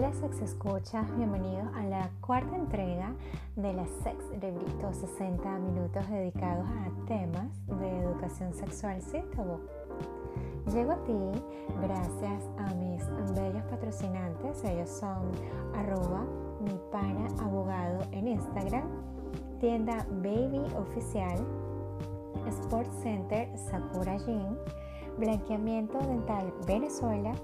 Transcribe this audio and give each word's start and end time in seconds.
Hola 0.00 0.14
sex 0.14 0.40
escuchas, 0.40 1.14
bienvenidos 1.14 1.68
a 1.74 1.82
la 1.82 2.10
cuarta 2.22 2.56
entrega 2.56 3.12
de 3.54 3.74
la 3.74 3.84
Sex 4.02 4.16
Librito, 4.40 4.94
60 4.94 5.58
minutos 5.58 6.08
dedicados 6.08 6.66
a 6.70 7.06
temas 7.06 7.66
de 7.66 7.98
educación 7.98 8.54
sexual 8.54 9.02
sin 9.02 9.30
tabú. 9.32 9.60
Llego 10.72 10.92
a 10.92 11.04
ti 11.04 11.12
gracias 11.82 12.48
a 12.56 12.74
mis 12.76 13.04
bellos 13.34 13.62
patrocinantes, 13.64 14.64
ellos 14.64 14.88
son 14.88 15.32
arroba 15.74 16.24
mi 16.62 16.80
pana 16.90 17.26
abogado 17.38 18.02
en 18.12 18.28
Instagram, 18.28 18.88
tienda 19.60 20.06
Baby 20.22 20.62
Oficial, 20.78 21.44
Sports 22.48 23.02
Center 23.02 23.50
Sakura 23.54 24.16
Gym, 24.16 24.56
Blanqueamiento 25.18 25.98
Dental 25.98 26.54
Venezuela, 26.66 27.34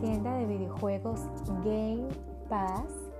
tienda 0.00 0.34
de 0.34 0.46
videojuegos 0.46 1.20
Game 1.64 2.08
Pass, 2.48 3.10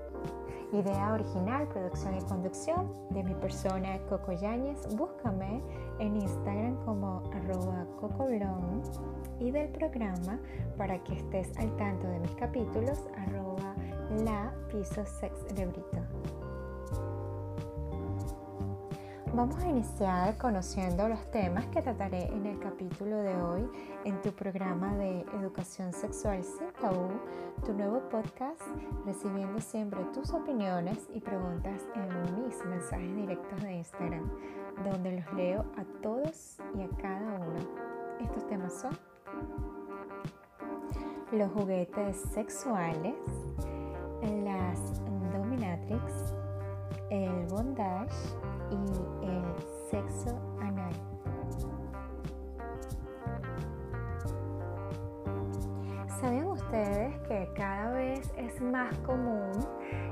idea 0.73 1.13
original, 1.13 1.67
producción 1.67 2.17
y 2.17 2.21
conducción 2.21 2.93
de 3.11 3.23
mi 3.23 3.33
persona 3.35 3.99
Coco 4.09 4.31
Yáñez. 4.31 4.95
Búscame 4.95 5.61
en 5.99 6.15
Instagram 6.17 6.75
como 6.85 7.23
arroba 7.33 7.85
y 9.39 9.51
del 9.51 9.69
programa 9.69 10.39
para 10.77 11.03
que 11.03 11.15
estés 11.15 11.57
al 11.57 11.75
tanto 11.77 12.07
de 12.07 12.19
mis 12.19 12.35
capítulos 12.35 12.99
arroba 13.17 13.75
la 14.23 14.53
piso 14.71 15.05
sex 15.05 15.33
Vamos 19.33 19.63
a 19.63 19.67
iniciar 19.69 20.37
conociendo 20.37 21.07
los 21.07 21.31
temas 21.31 21.65
que 21.67 21.81
trataré 21.81 22.25
en 22.25 22.45
el 22.45 22.59
capítulo 22.59 23.15
de 23.15 23.33
hoy 23.41 23.65
en 24.03 24.21
tu 24.21 24.33
programa 24.33 24.93
de 24.97 25.21
Educación 25.39 25.93
Sexual 25.93 26.43
sin 26.43 26.69
tabú, 26.81 27.07
tu 27.65 27.71
nuevo 27.71 28.01
podcast, 28.09 28.61
recibiendo 29.05 29.61
siempre 29.61 30.03
tus 30.13 30.33
opiniones 30.33 31.07
y 31.13 31.21
preguntas 31.21 31.81
en 31.95 32.43
mis 32.43 32.65
mensajes 32.65 33.15
directos 33.15 33.61
de 33.61 33.73
Instagram, 33.75 34.29
donde 34.83 35.21
los 35.21 35.33
leo 35.33 35.65
a 35.77 35.85
todos 36.01 36.57
y 36.75 36.81
a 36.81 36.89
cada 37.01 37.39
uno. 37.39 37.59
Estos 38.19 38.45
temas 38.47 38.73
son 38.73 38.97
los 41.31 41.49
juguetes 41.53 42.17
sexuales, 42.33 43.15
las 44.43 45.01
dominatrix, 45.31 46.35
el 47.09 47.45
bondage, 47.47 48.11
y 48.71 49.25
el 49.25 49.43
sexo 49.89 50.39
anal. 50.59 50.93
¿Saben 56.19 56.45
ustedes 56.45 57.17
que 57.27 57.49
cada 57.55 57.91
vez 57.91 58.31
es 58.37 58.61
más 58.61 58.95
común 58.99 59.51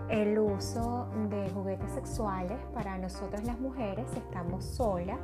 el 0.09 0.39
uso 0.39 1.07
de 1.29 1.49
juguetes 1.51 1.91
sexuales 1.91 2.57
para 2.73 2.97
nosotras 2.97 3.43
las 3.43 3.59
mujeres 3.59 4.09
si 4.11 4.17
estamos 4.17 4.65
solas 4.65 5.19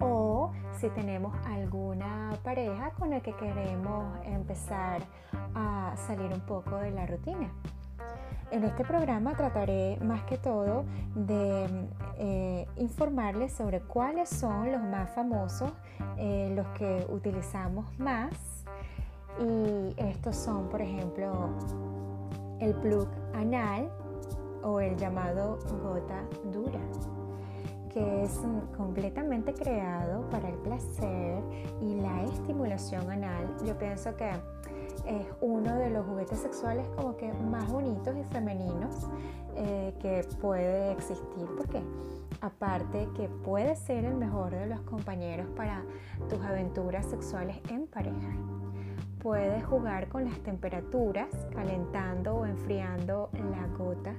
o 0.00 0.52
si 0.78 0.88
tenemos 0.90 1.34
alguna 1.46 2.30
pareja 2.44 2.90
con 2.92 3.10
la 3.10 3.20
que 3.20 3.34
queremos 3.36 4.04
empezar 4.24 5.02
a 5.54 5.94
salir 5.96 6.32
un 6.32 6.40
poco 6.40 6.76
de 6.76 6.90
la 6.90 7.06
rutina? 7.06 7.50
En 8.50 8.64
este 8.64 8.82
programa 8.82 9.34
trataré 9.36 9.98
más 10.00 10.22
que 10.22 10.38
todo 10.38 10.84
de 11.14 11.66
eh, 12.16 12.66
informarles 12.76 13.52
sobre 13.52 13.80
cuáles 13.80 14.30
son 14.30 14.72
los 14.72 14.82
más 14.82 15.10
famosos, 15.10 15.70
eh, 16.16 16.50
los 16.56 16.66
que 16.68 17.06
utilizamos 17.10 17.86
más. 17.98 18.32
Y 19.38 19.94
estos 19.98 20.34
son, 20.34 20.68
por 20.70 20.80
ejemplo, 20.80 21.50
el 22.60 22.74
plug 22.74 23.08
anal 23.34 23.90
o 24.62 24.80
el 24.80 24.96
llamado 24.96 25.58
gota 25.82 26.24
dura, 26.50 26.80
que 27.92 28.22
es 28.22 28.40
completamente 28.76 29.52
creado 29.52 30.28
para 30.30 30.48
el 30.48 30.56
placer 30.56 31.42
y 31.82 31.96
la 31.96 32.24
estimulación 32.24 33.10
anal. 33.10 33.54
Yo 33.64 33.76
pienso 33.78 34.16
que 34.16 34.30
es 35.08 35.26
uno 35.40 35.74
de 35.76 35.90
los 35.90 36.06
juguetes 36.06 36.38
sexuales 36.38 36.86
como 36.96 37.16
que 37.16 37.32
más 37.32 37.70
bonitos 37.70 38.14
y 38.16 38.24
femeninos 38.24 39.08
eh, 39.56 39.94
que 40.00 40.24
puede 40.40 40.92
existir 40.92 41.46
porque 41.56 41.82
aparte 42.40 43.08
que 43.16 43.28
puede 43.28 43.74
ser 43.74 44.04
el 44.04 44.14
mejor 44.14 44.50
de 44.50 44.66
los 44.66 44.80
compañeros 44.82 45.48
para 45.56 45.82
tus 46.28 46.40
aventuras 46.42 47.06
sexuales 47.06 47.56
en 47.70 47.86
pareja. 47.86 48.34
Puedes 49.20 49.64
jugar 49.64 50.08
con 50.08 50.24
las 50.24 50.38
temperaturas, 50.40 51.28
calentando 51.52 52.36
o 52.36 52.46
enfriando 52.46 53.30
la 53.32 53.66
gota. 53.76 54.14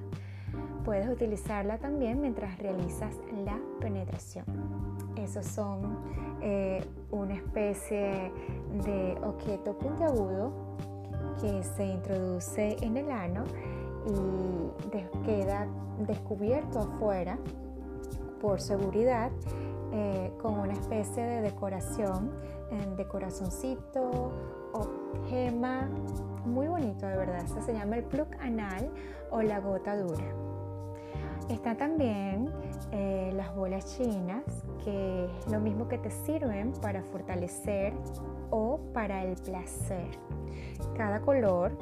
Puedes 0.90 1.08
utilizarla 1.08 1.78
también 1.78 2.20
mientras 2.20 2.58
realizas 2.58 3.14
la 3.46 3.60
penetración. 3.80 4.44
Esos 5.18 5.46
son 5.46 6.00
eh, 6.42 6.84
una 7.12 7.36
especie 7.36 8.32
de 8.84 9.16
objeto 9.22 9.78
puntiagudo 9.78 10.52
que 11.40 11.62
se 11.62 11.86
introduce 11.86 12.76
en 12.82 12.98
el 12.98 13.12
ano 13.12 13.44
y 14.08 15.26
queda 15.28 15.68
descubierto 16.08 16.80
afuera 16.80 17.38
por 18.42 18.60
seguridad 18.60 19.30
eh, 19.94 20.34
con 20.42 20.58
una 20.58 20.74
especie 20.74 21.22
de 21.22 21.42
decoración 21.42 22.32
de 22.98 23.08
corazoncito 23.08 24.32
o 24.74 24.88
gema 25.30 25.88
muy 26.46 26.68
bonito 26.68 27.06
de 27.06 27.16
verdad. 27.16 27.46
se 27.46 27.74
llama 27.74 27.98
el 27.98 28.06
plug 28.06 28.30
anal 28.40 28.90
o 29.30 29.44
la 29.44 29.60
gota 29.60 29.96
dura. 29.96 30.49
Está 31.50 31.76
también 31.76 32.52
eh, 32.92 33.32
las 33.36 33.56
bolas 33.56 33.98
chinas, 33.98 34.44
que 34.84 35.26
es 35.26 35.52
lo 35.52 35.60
mismo 35.60 35.88
que 35.88 35.98
te 35.98 36.12
sirven 36.12 36.74
para 36.74 37.02
fortalecer 37.04 37.94
o 38.52 38.80
para 38.94 39.24
el 39.24 39.36
placer. 39.36 40.08
Cada 40.96 41.22
color 41.22 41.76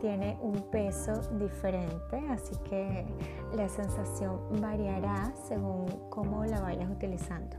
tiene 0.00 0.36
un 0.42 0.60
peso 0.70 1.12
diferente, 1.38 2.22
así 2.28 2.54
que 2.68 3.06
la 3.54 3.68
sensación 3.68 4.38
variará 4.60 5.32
según 5.48 5.86
cómo 6.10 6.44
la 6.44 6.60
vayas 6.60 6.90
utilizando. 6.90 7.56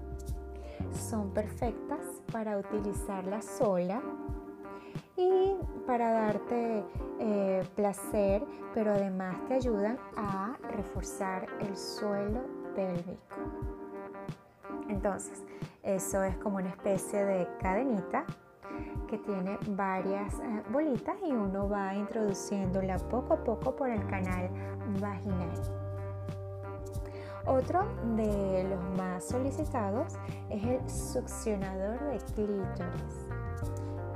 Son 1.10 1.32
perfectas 1.32 2.00
para 2.32 2.60
utilizarla 2.60 3.42
sola 3.42 4.02
y 5.18 5.55
para 5.86 6.12
darte 6.12 6.84
eh, 7.20 7.64
placer, 7.76 8.44
pero 8.74 8.92
además 8.92 9.38
te 9.48 9.56
ayudan 9.56 9.98
a 10.18 10.58
reforzar 10.72 11.48
el 11.62 11.76
suelo 11.78 12.42
pélvico. 12.76 13.36
Entonces, 14.90 15.44
eso 15.84 16.24
es 16.24 16.36
como 16.38 16.58
una 16.58 16.70
especie 16.70 17.24
de 17.24 17.48
cadenita 17.60 18.26
que 19.08 19.18
tiene 19.20 19.58
varias 19.70 20.34
eh, 20.40 20.64
bolitas 20.72 21.16
y 21.26 21.32
uno 21.32 21.70
va 21.70 21.94
introduciéndola 21.94 22.98
poco 22.98 23.34
a 23.36 23.44
poco 23.44 23.76
por 23.76 23.90
el 23.90 24.06
canal 24.08 24.50
vaginal. 25.00 25.52
Otro 27.48 27.86
de 28.16 28.64
los 28.64 28.98
más 28.98 29.28
solicitados 29.28 30.14
es 30.50 30.64
el 30.64 30.90
succionador 30.90 32.00
de 32.10 32.18
clítoris. 32.34 33.28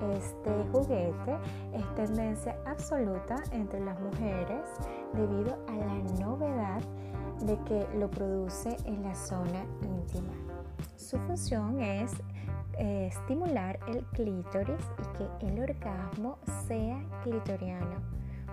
Este 0.02 0.50
juguete 0.72 1.38
es 1.74 1.96
tendencia 1.96 2.56
absoluta 2.66 3.36
entre 3.52 3.82
las 3.82 4.00
mujeres 4.00 4.66
debido 5.14 5.58
a 5.68 5.74
la 5.74 5.96
novedad 6.24 6.82
de 7.42 7.58
que 7.66 7.86
lo 7.98 8.09
produce 8.09 8.78
en 8.86 9.04
la 9.04 9.14
zona 9.14 9.66
íntima. 9.82 10.34
Su 10.96 11.18
función 11.20 11.82
es 11.82 12.14
eh, 12.78 13.08
estimular 13.08 13.78
el 13.88 14.06
clítoris 14.14 14.85
y 15.00 15.18
que 15.18 15.47
el 15.47 15.59
orgasmo 15.62 16.38
sea 16.66 17.03
clitoriano. 17.23 17.97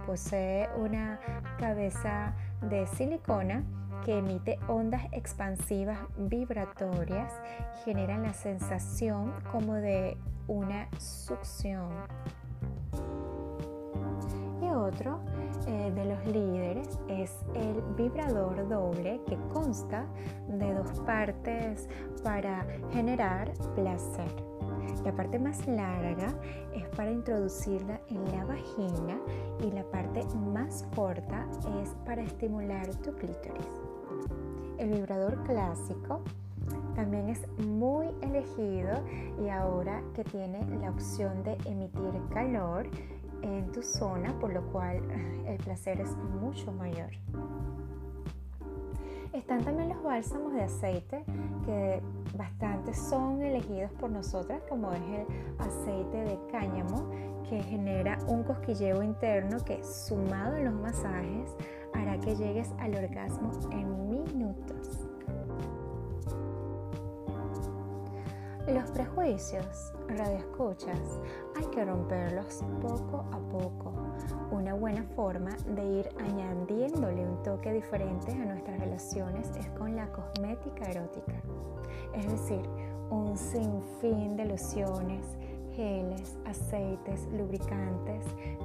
Posee 0.04 0.68
una 0.76 1.20
cabeza 1.58 2.34
de 2.62 2.86
silicona 2.88 3.62
que 4.04 4.18
emite 4.18 4.58
ondas 4.68 5.02
expansivas 5.12 5.98
vibratorias 6.16 7.32
generan 7.84 8.22
la 8.22 8.32
sensación 8.32 9.32
como 9.50 9.74
de 9.74 10.16
una 10.48 10.88
succión. 10.98 11.88
Y 14.60 14.68
otro 14.68 15.20
eh, 15.66 15.92
de 15.94 16.04
los 16.04 16.26
líderes 16.26 16.98
es 17.08 17.44
el 17.54 17.82
vibrador 17.96 18.68
doble 18.68 19.20
que 19.26 19.36
consta 19.52 20.06
de 20.48 20.74
dos 20.74 21.00
partes 21.00 21.88
para 22.22 22.66
generar 22.92 23.52
placer. 23.74 24.46
La 25.04 25.12
parte 25.12 25.38
más 25.38 25.66
larga 25.66 26.34
es 26.74 26.84
para 26.96 27.10
introducirla 27.10 28.00
en 28.08 28.24
la 28.32 28.44
vagina 28.44 29.18
y 29.60 29.70
la 29.70 29.84
parte 29.84 30.24
más 30.34 30.84
corta 30.94 31.46
es 31.82 31.90
para 32.04 32.22
estimular 32.22 32.86
tu 32.96 33.12
clítoris. 33.14 33.85
El 34.78 34.90
vibrador 34.90 35.42
clásico 35.44 36.20
también 36.94 37.28
es 37.28 37.46
muy 37.66 38.08
elegido 38.22 38.90
y 39.42 39.48
ahora 39.48 40.02
que 40.14 40.24
tiene 40.24 40.64
la 40.78 40.90
opción 40.90 41.42
de 41.42 41.56
emitir 41.64 42.12
calor 42.32 42.88
en 43.42 43.70
tu 43.72 43.82
zona, 43.82 44.38
por 44.38 44.52
lo 44.52 44.62
cual 44.72 45.00
el 45.46 45.56
placer 45.58 46.00
es 46.00 46.14
mucho 46.16 46.72
mayor. 46.72 47.10
Están 49.32 49.62
también 49.64 49.90
los 49.90 50.02
bálsamos 50.02 50.54
de 50.54 50.62
aceite, 50.62 51.22
que 51.66 52.00
bastantes 52.36 52.96
son 52.96 53.42
elegidos 53.42 53.92
por 53.92 54.10
nosotras, 54.10 54.62
como 54.68 54.92
es 54.92 55.02
el 55.02 55.26
aceite 55.58 56.16
de 56.16 56.38
cáñamo, 56.50 57.10
que 57.48 57.62
genera 57.62 58.18
un 58.28 58.44
cosquilleo 58.44 59.02
interno 59.02 59.62
que 59.64 59.82
sumado 59.84 60.56
en 60.56 60.64
los 60.64 60.74
masajes 60.74 61.54
hará 61.96 62.18
que 62.18 62.36
llegues 62.36 62.72
al 62.78 62.94
orgasmo 62.94 63.50
en 63.72 64.10
minutos. 64.10 65.06
Los 68.68 68.90
prejuicios, 68.90 69.92
radioescuchas, 70.08 71.20
hay 71.56 71.66
que 71.66 71.84
romperlos 71.84 72.64
poco 72.82 73.24
a 73.30 73.38
poco. 73.38 73.92
Una 74.50 74.74
buena 74.74 75.04
forma 75.14 75.50
de 75.76 75.84
ir 75.84 76.08
añadiéndole 76.18 77.28
un 77.28 77.40
toque 77.44 77.72
diferente 77.72 78.32
a 78.32 78.44
nuestras 78.44 78.80
relaciones 78.80 79.50
es 79.56 79.68
con 79.70 79.94
la 79.94 80.10
cosmética 80.10 80.90
erótica. 80.90 81.34
Es 82.12 82.28
decir, 82.28 82.68
un 83.10 83.36
sinfín 83.36 84.36
de 84.36 84.46
lociones, 84.46 85.38
geles, 85.76 86.36
aceites, 86.46 87.28
lubricantes, 87.32 88.24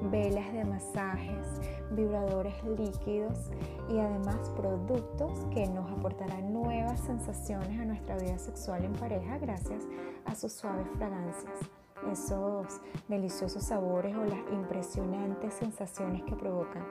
velas 0.09 0.51
de 0.53 0.63
masajes, 0.63 1.59
vibradores 1.91 2.55
líquidos 2.63 3.51
y 3.89 3.99
además 3.99 4.49
productos 4.55 5.45
que 5.53 5.67
nos 5.67 5.91
aportarán 5.91 6.53
nuevas 6.53 6.99
sensaciones 7.01 7.79
a 7.79 7.85
nuestra 7.85 8.17
vida 8.17 8.37
sexual 8.37 8.85
en 8.85 8.93
pareja 8.93 9.37
gracias 9.37 9.83
a 10.25 10.33
sus 10.35 10.53
suaves 10.53 10.87
fragancias, 10.97 11.69
esos 12.11 12.81
deliciosos 13.07 13.63
sabores 13.63 14.15
o 14.15 14.23
las 14.23 14.39
impresionantes 14.51 15.53
sensaciones 15.53 16.23
que 16.23 16.35
provocan. 16.35 16.83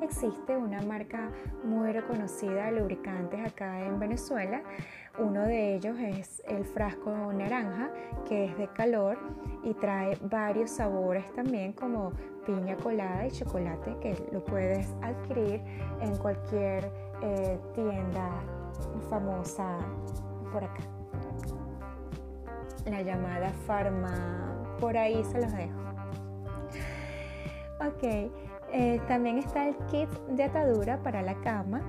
Existe 0.00 0.56
una 0.56 0.80
marca 0.82 1.30
muy 1.64 1.92
reconocida 1.92 2.66
de 2.66 2.72
lubricantes 2.72 3.40
acá 3.46 3.84
en 3.84 3.98
Venezuela 3.98 4.62
uno 5.18 5.42
de 5.42 5.74
ellos 5.74 5.98
es 5.98 6.42
el 6.48 6.64
frasco 6.64 7.10
naranja, 7.34 7.90
que 8.26 8.46
es 8.46 8.56
de 8.56 8.66
calor 8.68 9.18
y 9.62 9.74
trae 9.74 10.16
varios 10.22 10.70
sabores 10.70 11.30
también 11.34 11.74
como 11.74 12.12
piña 12.46 12.76
colada 12.78 13.26
y 13.26 13.30
chocolate, 13.30 13.94
que 14.00 14.16
lo 14.32 14.42
puedes 14.42 14.88
adquirir 15.02 15.60
en 16.00 16.16
cualquier 16.16 16.90
eh, 17.22 17.58
tienda 17.74 18.30
famosa 19.10 19.78
por 20.50 20.64
acá. 20.64 21.01
La 22.84 23.02
llamada 23.02 23.50
Farma, 23.66 24.76
por 24.80 24.96
ahí 24.96 25.22
se 25.24 25.40
los 25.40 25.52
dejo. 25.52 25.78
Ok, 27.80 28.30
eh, 28.72 29.00
también 29.08 29.38
está 29.38 29.68
el 29.68 29.76
kit 29.90 30.08
de 30.28 30.44
atadura 30.44 31.02
para 31.02 31.22
la 31.22 31.34
cama 31.42 31.82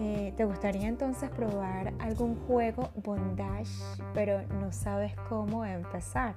eh, 0.00 0.32
¿Te 0.36 0.44
gustaría 0.44 0.86
entonces 0.86 1.28
probar 1.30 1.92
algún 1.98 2.36
juego 2.46 2.90
bondage, 3.02 3.82
pero 4.14 4.42
no 4.60 4.70
sabes 4.70 5.12
cómo 5.28 5.64
empezar? 5.64 6.36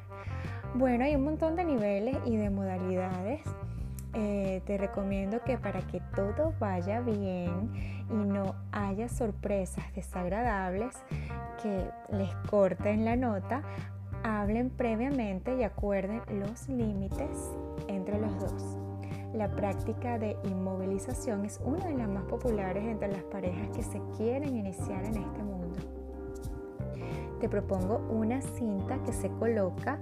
Bueno, 0.74 1.04
hay 1.04 1.16
un 1.16 1.26
montón 1.26 1.56
de 1.56 1.64
niveles 1.64 2.18
y 2.26 2.38
de 2.38 2.50
modalidades. 2.50 3.42
Eh, 4.16 4.64
te 4.66 4.80
recomiendo 4.80 5.44
que 5.44 5.60
para 5.60 5.82
que 5.82 6.02
todo 6.16 6.56
vaya 6.60 7.02
bien 7.02 8.01
y 8.12 8.16
no 8.16 8.56
haya 8.72 9.08
sorpresas 9.08 9.86
desagradables 9.96 10.96
que 11.62 11.90
les 12.12 12.34
corten 12.50 13.06
la 13.06 13.16
nota, 13.16 13.62
hablen 14.24 14.70
previamente 14.70 15.56
y 15.58 15.64
acuerden 15.64 16.22
los 16.40 16.68
límites 16.68 17.52
entre 17.88 18.20
los 18.20 18.38
dos. 18.40 18.78
La 19.34 19.50
práctica 19.50 20.20
de 20.20 20.36
inmovilización 20.44 21.46
es 21.46 21.60
una 21.64 21.86
de 21.86 21.98
las 21.98 22.10
más 22.10 22.24
populares 22.26 22.84
entre 22.84 23.12
las 23.12 23.24
parejas 23.24 23.70
que 23.70 23.84
se 23.84 24.02
quieren 24.18 24.56
iniciar 24.58 25.06
en 25.06 25.16
este 25.16 25.44
mundo. 25.44 25.80
Te 27.40 27.48
propongo 27.50 27.98
una 28.10 28.42
cinta 28.42 29.02
que 29.04 29.14
se 29.14 29.30
coloca 29.30 30.00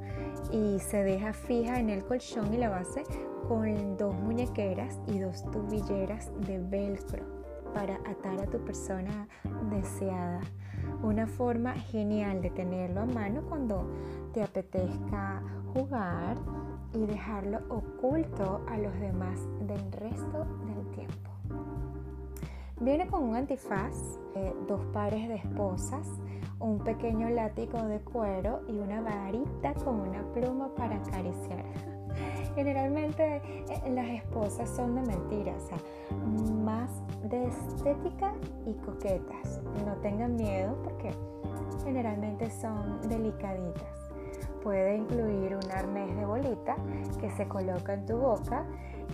y 0.52 0.80
se 0.80 1.04
deja 1.04 1.32
fija 1.32 1.80
en 1.80 1.90
el 1.90 2.04
colchón 2.04 2.54
y 2.54 2.58
la 2.58 2.70
base 2.70 3.04
con 3.48 3.98
dos 3.98 4.16
muñequeras 4.16 5.00
y 5.08 5.20
dos 5.20 5.44
tubilleras 5.52 6.32
de 6.46 6.60
velcro 6.60 7.39
para 7.74 7.96
atar 7.96 8.40
a 8.42 8.48
tu 8.48 8.60
persona 8.60 9.28
deseada. 9.70 10.42
Una 11.04 11.28
forma 11.28 11.74
genial 11.74 12.42
de 12.42 12.50
tenerlo 12.50 13.02
a 13.02 13.06
mano 13.06 13.42
cuando 13.48 13.86
te 14.34 14.44
apetezca 14.44 15.42
jugar 15.74 16.38
y 16.94 17.06
dejarlo 17.06 17.60
oculto 17.70 18.62
a 18.68 18.78
los 18.78 18.94
demás 19.00 19.40
del 19.62 19.92
resto 19.92 20.46
del 20.66 20.86
tiempo. 20.92 21.30
Viene 22.82 23.08
con 23.08 23.24
un 23.24 23.36
antifaz, 23.36 24.20
eh, 24.36 24.54
dos 24.68 24.82
pares 24.94 25.28
de 25.28 25.36
esposas, 25.36 26.08
un 26.60 26.80
pequeño 26.80 27.30
látigo 27.30 27.82
de 27.84 28.00
cuero 28.00 28.62
y 28.68 28.78
una 28.80 29.02
varita 29.02 29.74
con 29.84 30.00
una 30.00 30.24
pluma 30.34 30.74
para 30.76 30.96
acariciar. 30.96 31.66
Generalmente 32.56 33.42
eh, 33.70 33.92
las 33.92 34.08
esposas 34.08 34.70
son 34.70 34.96
de 34.96 35.02
mentiras, 35.02 35.68
más 36.64 36.90
de 37.24 37.48
estética 37.48 38.34
y 38.66 38.74
coquetas. 38.86 39.62
No 39.86 39.94
tengan 40.02 40.36
miedo 40.36 40.76
porque 40.84 41.12
generalmente 41.84 42.50
son 42.50 43.02
delicaditas. 43.08 44.12
Puede 44.64 44.98
incluir 44.98 45.56
un 45.56 45.72
arnés 45.72 46.16
de 46.16 46.26
bolita 46.26 46.76
que 47.20 47.30
se 47.32 47.48
coloca 47.48 47.94
en 47.94 48.06
tu 48.06 48.18
boca 48.18 48.66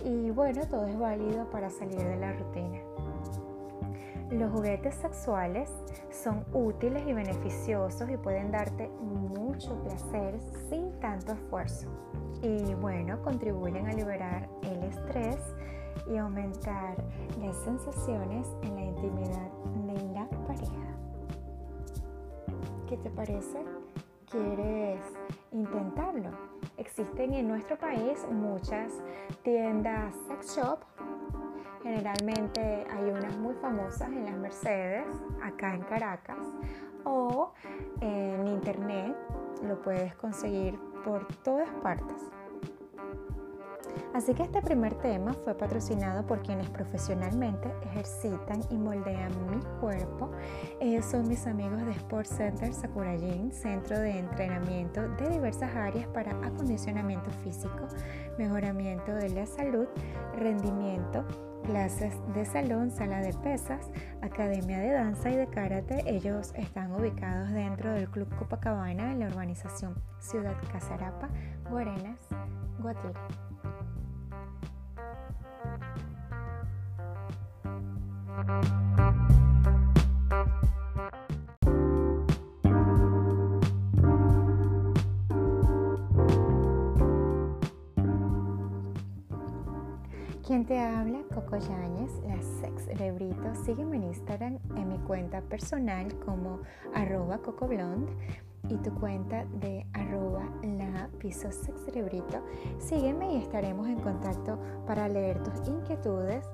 y 0.04 0.30
bueno, 0.30 0.66
todo 0.68 0.86
es 0.86 0.98
válido 0.98 1.48
para 1.50 1.70
salir 1.70 2.02
de 2.02 2.16
la 2.16 2.32
rutina. 2.32 2.78
Los 4.30 4.50
juguetes 4.50 4.96
sexuales 4.96 5.70
son 6.10 6.44
útiles 6.52 7.04
y 7.06 7.12
beneficiosos 7.12 8.10
y 8.10 8.16
pueden 8.16 8.50
darte 8.50 8.88
mucho 8.88 9.80
placer 9.84 10.40
sin 10.68 10.90
tanto 10.98 11.32
esfuerzo. 11.32 11.86
Y 12.42 12.74
bueno, 12.74 13.22
contribuyen 13.22 13.86
a 13.86 13.92
liberar 13.92 14.48
el 14.62 14.82
estrés 14.82 15.38
y 16.08 16.16
aumentar 16.16 16.96
las 17.40 17.56
sensaciones 17.58 18.46
en 18.62 18.74
la 18.74 18.82
intimidad 18.82 19.50
de 19.86 20.14
la 20.14 20.28
pareja. 20.46 20.96
¿Qué 22.88 22.96
te 22.96 23.10
parece? 23.10 23.64
¿Quieres 24.30 25.00
intentarlo? 25.52 26.30
Existen 26.76 27.34
en 27.34 27.48
nuestro 27.48 27.78
país 27.78 28.26
muchas 28.30 28.92
tiendas 29.42 30.14
sex 30.28 30.56
shop. 30.56 30.78
Generalmente 31.82 32.86
hay 32.90 33.10
unas 33.10 33.36
muy 33.38 33.54
famosas 33.54 34.08
en 34.08 34.24
las 34.24 34.36
Mercedes, 34.36 35.06
acá 35.42 35.74
en 35.74 35.82
Caracas, 35.82 36.44
o 37.04 37.52
en 38.00 38.46
internet 38.48 39.16
lo 39.62 39.80
puedes 39.82 40.14
conseguir 40.16 40.78
por 41.04 41.26
todas 41.44 41.68
partes. 41.82 42.35
Así 44.14 44.34
que 44.34 44.42
este 44.42 44.62
primer 44.62 44.94
tema 44.94 45.32
fue 45.32 45.54
patrocinado 45.54 46.26
por 46.26 46.42
quienes 46.42 46.68
profesionalmente 46.70 47.70
ejercitan 47.84 48.60
y 48.70 48.76
moldean 48.76 49.32
mi 49.50 49.60
cuerpo. 49.80 50.30
Ellos 50.80 51.04
son 51.04 51.28
mis 51.28 51.46
amigos 51.46 51.84
de 51.84 51.92
Sport 51.92 52.26
Center 52.26 52.72
Sakurajin, 52.72 53.52
centro 53.52 53.98
de 53.98 54.18
entrenamiento 54.18 55.08
de 55.08 55.28
diversas 55.28 55.74
áreas 55.74 56.06
para 56.08 56.32
acondicionamiento 56.46 57.30
físico, 57.42 57.86
mejoramiento 58.38 59.12
de 59.12 59.28
la 59.30 59.46
salud, 59.46 59.86
rendimiento, 60.34 61.24
clases 61.66 62.14
de 62.34 62.44
salón, 62.46 62.90
sala 62.90 63.20
de 63.20 63.32
pesas, 63.34 63.90
academia 64.22 64.78
de 64.78 64.92
danza 64.92 65.30
y 65.30 65.36
de 65.36 65.48
karate. 65.48 66.02
Ellos 66.06 66.52
están 66.54 66.92
ubicados 66.92 67.50
dentro 67.50 67.92
del 67.92 68.08
Club 68.08 68.34
Copacabana 68.36 69.12
en 69.12 69.20
la 69.20 69.26
urbanización 69.26 69.94
Ciudad 70.20 70.56
Casarapa, 70.72 71.28
Guarenas, 71.68 72.20
Guatire. 72.80 73.45
Quien 90.46 90.64
te 90.64 90.78
habla, 90.78 91.18
Coco 91.34 91.56
Yáñez, 91.56 92.12
la 92.24 92.40
Sex. 92.40 92.86
Sígueme 93.64 93.96
en 93.96 94.04
Instagram 94.04 94.58
en 94.76 94.88
mi 94.88 94.98
cuenta 94.98 95.40
personal 95.40 96.16
como 96.20 96.60
arroba 96.94 97.38
cocoblond 97.38 98.08
y 98.68 98.76
tu 98.76 98.94
cuenta 98.94 99.44
de 99.60 99.84
arroba 99.92 100.44
la 100.62 101.08
piso 101.18 101.50
sex. 101.50 101.80
Sígueme 102.78 103.32
y 103.32 103.36
estaremos 103.38 103.88
en 103.88 103.98
contacto 103.98 104.58
para 104.86 105.08
leer 105.08 105.42
tus 105.42 105.66
inquietudes 105.68 106.46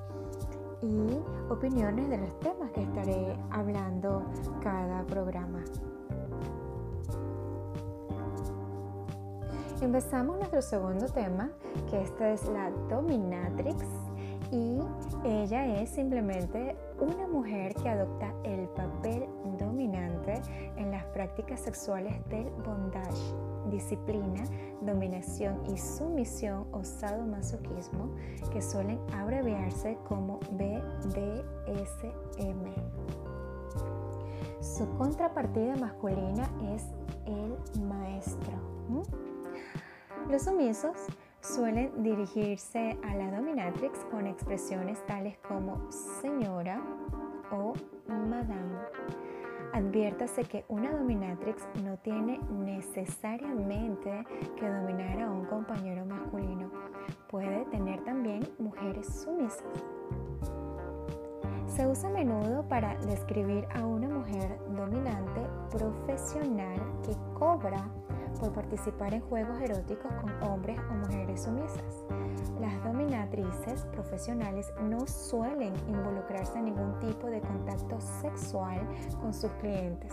y 0.83 1.19
opiniones 1.51 2.09
de 2.09 2.19
los 2.19 2.41
temas 2.41 2.71
que 2.73 2.83
estaré 2.83 3.37
hablando 3.51 4.25
cada 4.62 5.05
programa. 5.05 5.62
Empezamos 9.81 10.37
nuestro 10.39 10.62
segundo 10.62 11.07
tema, 11.07 11.51
que 11.91 12.03
esta 12.03 12.33
es 12.33 12.47
la 12.49 12.71
dominatrix 12.89 13.85
y 14.53 14.79
ella 15.25 15.81
es 15.81 15.91
simplemente 15.91 16.77
una 17.01 17.27
mujer 17.27 17.75
que 17.75 17.89
adopta 17.89 18.33
el 18.45 18.69
papel 18.69 19.27
dominante 19.59 20.41
en 20.77 20.91
las 20.91 21.05
prácticas 21.07 21.61
sexuales 21.61 22.15
del 22.29 22.49
bondage, 22.65 23.35
disciplina, 23.71 24.45
dominación 24.81 25.62
y 25.73 25.78
sumisión 25.78 26.66
o 26.73 26.85
sadomasoquismo 26.85 28.14
que 28.52 28.62
suelen 28.62 28.99
abreviarse 29.14 29.97
como 30.09 30.40
BDSM. 30.52 31.42
Su 34.61 34.88
contrapartida 34.97 35.76
masculina 35.76 36.49
es 36.75 36.85
el 37.26 37.57
maestro. 37.83 38.52
Los 40.28 40.42
sumisos 40.42 40.97
suelen 41.40 42.02
dirigirse 42.02 42.97
a 43.02 43.16
la 43.16 43.31
dominatrix 43.31 43.99
con 44.11 44.26
expresiones 44.26 45.04
tales 45.07 45.37
como 45.38 45.90
señora 45.90 46.81
o 47.50 47.73
madame. 48.09 48.78
Adviértase 49.73 50.45
que 50.45 50.67
una 50.69 50.93
dominatrix 50.93 51.67
no 51.83 51.97
tiene 51.99 52.38
necesariamente 52.50 54.26
que 54.59 54.69
dominar 54.69 55.23
a 55.23 55.31
un 55.31 55.47
compañero 55.47 56.05
masculino. 56.05 56.71
Puede 57.31 57.64
tener 57.67 58.05
también 58.05 58.47
mujeres 58.59 59.07
sumisas. 59.23 59.64
Se 61.67 61.87
usa 61.87 62.11
a 62.11 62.12
menudo 62.12 62.69
para 62.69 62.97
describir 63.07 63.67
a 63.75 63.87
una 63.87 64.09
mujer 64.09 64.59
dominante 64.76 65.41
profesional 65.71 66.79
que 67.02 67.17
cobra 67.33 67.88
por 68.39 68.53
participar 68.53 69.15
en 69.15 69.21
juegos 69.23 69.61
eróticos 69.61 70.12
con 70.15 70.43
hombres 70.43 70.79
o 70.91 70.95
mujeres 70.95 71.43
sumisas. 71.43 72.05
Las 72.61 72.83
dominatrices 72.85 73.85
profesionales 73.93 74.73
no 74.83 75.07
suelen 75.07 75.75
involucrarse 75.89 76.59
en 76.59 76.67
ningún 76.67 76.99
tipo 77.01 77.29
de 77.29 77.41
contacto 77.41 78.01
sexual 78.21 78.81
con 79.21 79.33
sus 79.33 79.51
clientes, 79.55 80.12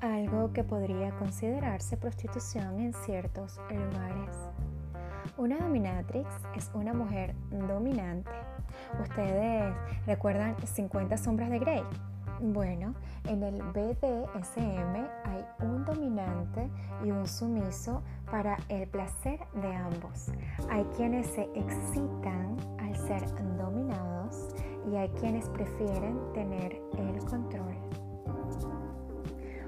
algo 0.00 0.52
que 0.52 0.64
podría 0.64 1.12
considerarse 1.16 1.96
prostitución 1.96 2.80
en 2.80 2.92
ciertos 2.92 3.58
lugares. 3.70 4.36
Una 5.36 5.58
dominatrix 5.58 6.28
es 6.56 6.70
una 6.74 6.92
mujer 6.92 7.34
dominante. 7.50 8.30
¿Ustedes 9.00 9.74
recuerdan 10.06 10.56
50 10.64 11.16
sombras 11.16 11.50
de 11.50 11.58
Grey? 11.58 11.82
Bueno, 12.40 12.94
en 13.28 13.44
el 13.44 13.62
BDSM 13.62 15.06
un 15.62 15.84
dominante 15.84 16.68
y 17.04 17.10
un 17.10 17.26
sumiso 17.26 18.02
para 18.30 18.58
el 18.68 18.88
placer 18.88 19.40
de 19.54 19.74
ambos. 19.74 20.32
Hay 20.70 20.84
quienes 20.96 21.26
se 21.28 21.42
excitan 21.54 22.56
al 22.78 22.96
ser 22.96 23.24
dominados 23.56 24.48
y 24.90 24.96
hay 24.96 25.08
quienes 25.10 25.48
prefieren 25.50 26.18
tener 26.32 26.80
el 26.98 27.18
control. 27.24 27.76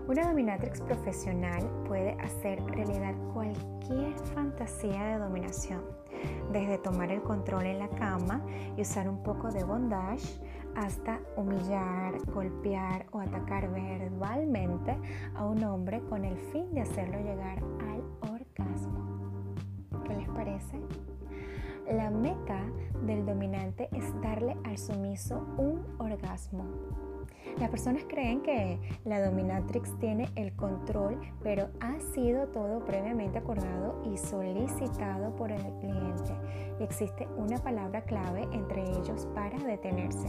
Una 0.06 0.28
dominatrix 0.28 0.82
profesional 0.82 1.66
puede 1.86 2.12
hacer 2.20 2.62
realidad 2.66 3.14
cualquier 3.32 4.12
fantasía 4.34 5.02
de 5.04 5.18
dominación, 5.18 5.80
desde 6.52 6.76
tomar 6.76 7.10
el 7.10 7.22
control 7.22 7.64
en 7.64 7.78
la 7.78 7.88
cama 7.88 8.44
y 8.76 8.82
usar 8.82 9.08
un 9.08 9.22
poco 9.22 9.50
de 9.50 9.64
bondage 9.64 10.40
hasta 10.76 11.20
humillar, 11.36 12.18
golpear 12.26 13.06
o 13.12 13.20
atacar 13.20 13.70
verbalmente 13.70 14.96
a 15.34 15.44
un 15.44 15.62
hombre 15.64 16.00
con 16.08 16.24
el 16.24 16.36
fin 16.52 16.72
de 16.72 16.82
hacerlo 16.82 17.18
llegar 17.20 17.58
al 17.58 18.02
orgasmo. 18.32 19.54
¿Qué 20.04 20.14
les 20.14 20.28
parece? 20.30 20.80
La 21.90 22.10
meta 22.10 22.60
del 23.06 23.26
dominante 23.26 23.88
es 23.92 24.04
darle 24.22 24.56
al 24.64 24.78
sumiso 24.78 25.46
un 25.58 25.84
orgasmo. 25.98 26.64
Las 27.58 27.70
personas 27.70 28.02
creen 28.08 28.42
que 28.42 28.80
la 29.04 29.24
dominatrix 29.24 29.96
tiene 30.00 30.28
el 30.34 30.54
control, 30.56 31.20
pero 31.42 31.68
ha 31.80 32.00
sido 32.00 32.48
todo 32.48 32.84
previamente 32.84 33.38
acordado 33.38 34.02
y 34.04 34.16
solicitado 34.16 35.34
por 35.36 35.52
el 35.52 35.62
cliente. 35.78 36.34
existe 36.80 37.28
una 37.36 37.58
palabra 37.58 38.02
clave 38.02 38.48
entre 38.52 38.82
ellos 38.82 39.28
para 39.34 39.56
detenerse. 39.58 40.26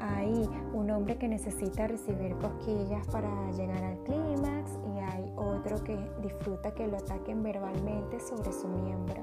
Hay 0.00 0.48
un 0.72 0.90
hombre 0.92 1.16
que 1.16 1.26
necesita 1.26 1.88
recibir 1.88 2.36
cosquillas 2.36 3.04
para 3.08 3.28
llegar 3.52 3.82
al 3.82 3.98
clímax 4.04 4.78
y 4.94 4.98
hay 5.00 5.32
otro 5.34 5.82
que 5.82 5.98
disfruta 6.22 6.72
que 6.72 6.86
lo 6.86 6.98
ataquen 6.98 7.42
verbalmente 7.42 8.20
sobre 8.20 8.52
su 8.52 8.68
miembro. 8.68 9.22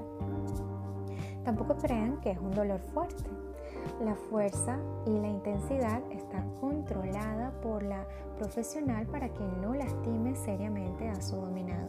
Tampoco 1.44 1.76
crean 1.76 2.20
que 2.20 2.32
es 2.32 2.38
un 2.38 2.50
dolor 2.50 2.80
fuerte. 2.80 3.35
La 4.00 4.14
fuerza 4.14 4.78
y 5.06 5.10
la 5.10 5.28
intensidad 5.28 6.02
está 6.10 6.44
controlada 6.60 7.52
por 7.62 7.82
la 7.82 8.06
profesional 8.38 9.06
para 9.06 9.28
que 9.28 9.44
no 9.62 9.74
lastime 9.74 10.34
seriamente 10.36 11.08
a 11.08 11.20
su 11.20 11.36
dominado. 11.36 11.88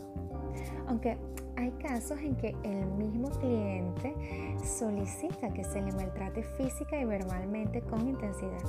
Aunque 0.88 1.18
hay 1.58 1.72
casos 1.72 2.20
en 2.20 2.36
que 2.36 2.56
el 2.64 2.86
mismo 2.86 3.30
cliente 3.30 4.16
solicita 4.64 5.50
que 5.50 5.64
se 5.64 5.82
le 5.82 5.92
maltrate 5.92 6.44
física 6.44 7.00
y 7.00 7.06
verbalmente 7.06 7.82
con 7.82 8.08
intensidad. 8.08 8.64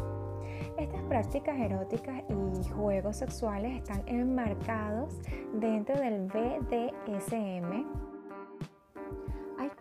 Estas 0.78 1.02
prácticas 1.02 1.58
eróticas 1.58 2.22
y 2.28 2.68
juegos 2.70 3.16
sexuales 3.16 3.76
están 3.76 4.02
enmarcados 4.06 5.14
dentro 5.52 5.96
del 5.96 6.26
BDSM. 6.28 7.84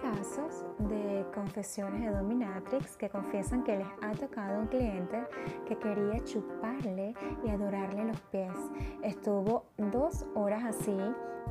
Casos 0.01 0.63
de 0.77 1.25
confesiones 1.33 2.01
de 2.01 2.11
dominatrix 2.11 2.97
que 2.97 3.09
confiesan 3.09 3.63
que 3.63 3.77
les 3.77 3.87
ha 4.01 4.11
tocado 4.11 4.59
un 4.59 4.67
cliente 4.67 5.23
que 5.67 5.75
quería 5.77 6.23
chuparle 6.23 7.15
y 7.43 7.49
adorarle 7.49 8.05
los 8.05 8.21
pies. 8.31 8.53
Estuvo 9.01 9.65
dos 9.77 10.25
horas 10.35 10.63
así 10.65 10.95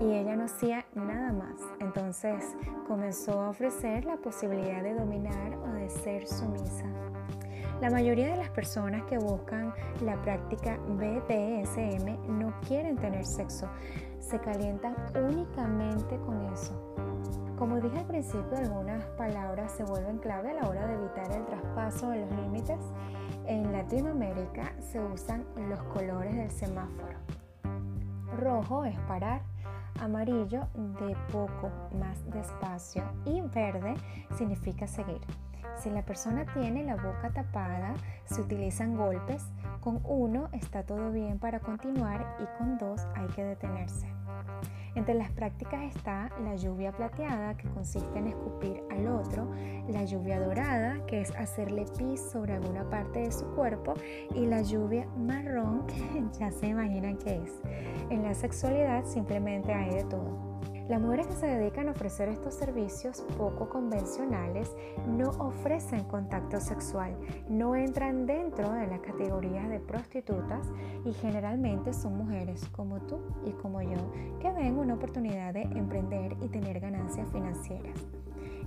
y 0.00 0.12
ella 0.12 0.36
no 0.36 0.44
hacía 0.44 0.86
nada 0.94 1.32
más. 1.32 1.60
Entonces 1.80 2.56
comenzó 2.86 3.40
a 3.40 3.50
ofrecer 3.50 4.04
la 4.04 4.16
posibilidad 4.16 4.82
de 4.82 4.94
dominar 4.94 5.56
o 5.58 5.72
de 5.72 5.90
ser 5.90 6.26
sumisa. 6.28 6.86
La 7.80 7.90
mayoría 7.90 8.30
de 8.30 8.36
las 8.36 8.50
personas 8.50 9.02
que 9.04 9.18
buscan 9.18 9.74
la 10.02 10.20
práctica 10.22 10.78
BDSM 10.88 12.38
no 12.38 12.54
quieren 12.66 12.96
tener 12.96 13.26
sexo, 13.26 13.68
se 14.18 14.38
calientan 14.40 14.96
únicamente 15.14 16.16
con 16.20 16.40
eso. 16.52 17.05
Como 17.58 17.80
dije 17.80 17.98
al 17.98 18.06
principio, 18.06 18.56
algunas 18.58 19.04
palabras 19.16 19.72
se 19.72 19.84
vuelven 19.84 20.18
clave 20.18 20.50
a 20.50 20.62
la 20.62 20.68
hora 20.68 20.86
de 20.86 20.94
evitar 20.94 21.30
el 21.32 21.46
traspaso 21.46 22.10
de 22.10 22.20
los 22.20 22.30
límites. 22.32 22.78
En 23.46 23.72
Latinoamérica 23.72 24.74
se 24.80 25.00
usan 25.00 25.44
los 25.68 25.82
colores 25.84 26.36
del 26.36 26.50
semáforo. 26.50 27.18
Rojo 28.36 28.84
es 28.84 28.98
parar, 29.00 29.42
amarillo 30.00 30.68
de 30.74 31.16
poco 31.32 31.70
más 31.98 32.22
despacio 32.30 33.04
y 33.24 33.40
verde 33.40 33.94
significa 34.36 34.86
seguir. 34.86 35.20
Si 35.76 35.90
la 35.90 36.02
persona 36.02 36.44
tiene 36.54 36.84
la 36.84 36.96
boca 36.96 37.30
tapada, 37.32 37.94
se 38.24 38.40
utilizan 38.40 38.96
golpes. 38.96 39.46
Con 39.80 40.00
uno 40.04 40.48
está 40.52 40.84
todo 40.84 41.10
bien 41.10 41.38
para 41.38 41.60
continuar 41.60 42.36
y 42.40 42.58
con 42.58 42.78
dos 42.78 43.06
hay 43.14 43.26
que 43.28 43.44
detenerse. 43.44 44.15
Entre 44.96 45.14
las 45.14 45.30
prácticas 45.30 45.94
está 45.94 46.30
la 46.42 46.56
lluvia 46.56 46.90
plateada, 46.90 47.54
que 47.54 47.68
consiste 47.68 48.18
en 48.18 48.28
escupir 48.28 48.82
al 48.90 49.06
otro, 49.08 49.46
la 49.88 50.04
lluvia 50.04 50.40
dorada, 50.40 51.04
que 51.06 51.20
es 51.20 51.30
hacerle 51.36 51.84
pis 51.98 52.18
sobre 52.32 52.54
alguna 52.54 52.88
parte 52.88 53.20
de 53.20 53.30
su 53.30 53.44
cuerpo, 53.54 53.92
y 54.34 54.46
la 54.46 54.62
lluvia 54.62 55.06
marrón, 55.18 55.86
que 55.86 56.38
ya 56.38 56.50
se 56.50 56.68
imaginan 56.68 57.18
qué 57.18 57.42
es. 57.44 57.60
En 58.08 58.22
la 58.22 58.34
sexualidad 58.34 59.04
simplemente 59.04 59.72
hay 59.72 59.96
de 59.96 60.04
todo. 60.04 60.56
Las 60.88 61.00
mujeres 61.00 61.26
que 61.26 61.32
se 61.32 61.46
dedican 61.48 61.88
a 61.88 61.92
ofrecer 61.92 62.28
estos 62.28 62.54
servicios 62.54 63.24
poco 63.36 63.68
convencionales 63.68 64.72
no 65.08 65.30
ofrecen 65.30 66.04
contacto 66.04 66.60
sexual, 66.60 67.16
no 67.48 67.74
entran 67.74 68.24
dentro 68.24 68.70
de 68.72 68.86
las 68.86 69.00
categorías 69.00 69.68
de 69.68 69.80
prostitutas 69.80 70.70
y 71.04 71.12
generalmente 71.12 71.92
son 71.92 72.16
mujeres 72.16 72.68
como 72.68 73.00
tú 73.00 73.18
y 73.44 73.50
como 73.50 73.82
yo 73.82 73.98
que 74.40 74.52
ven 74.52 74.78
una 74.78 74.94
oportunidad 74.94 75.54
de 75.54 75.62
emprender 75.62 76.36
y 76.40 76.46
tener 76.46 76.78
ganancias 76.78 77.28
financieras. 77.32 77.98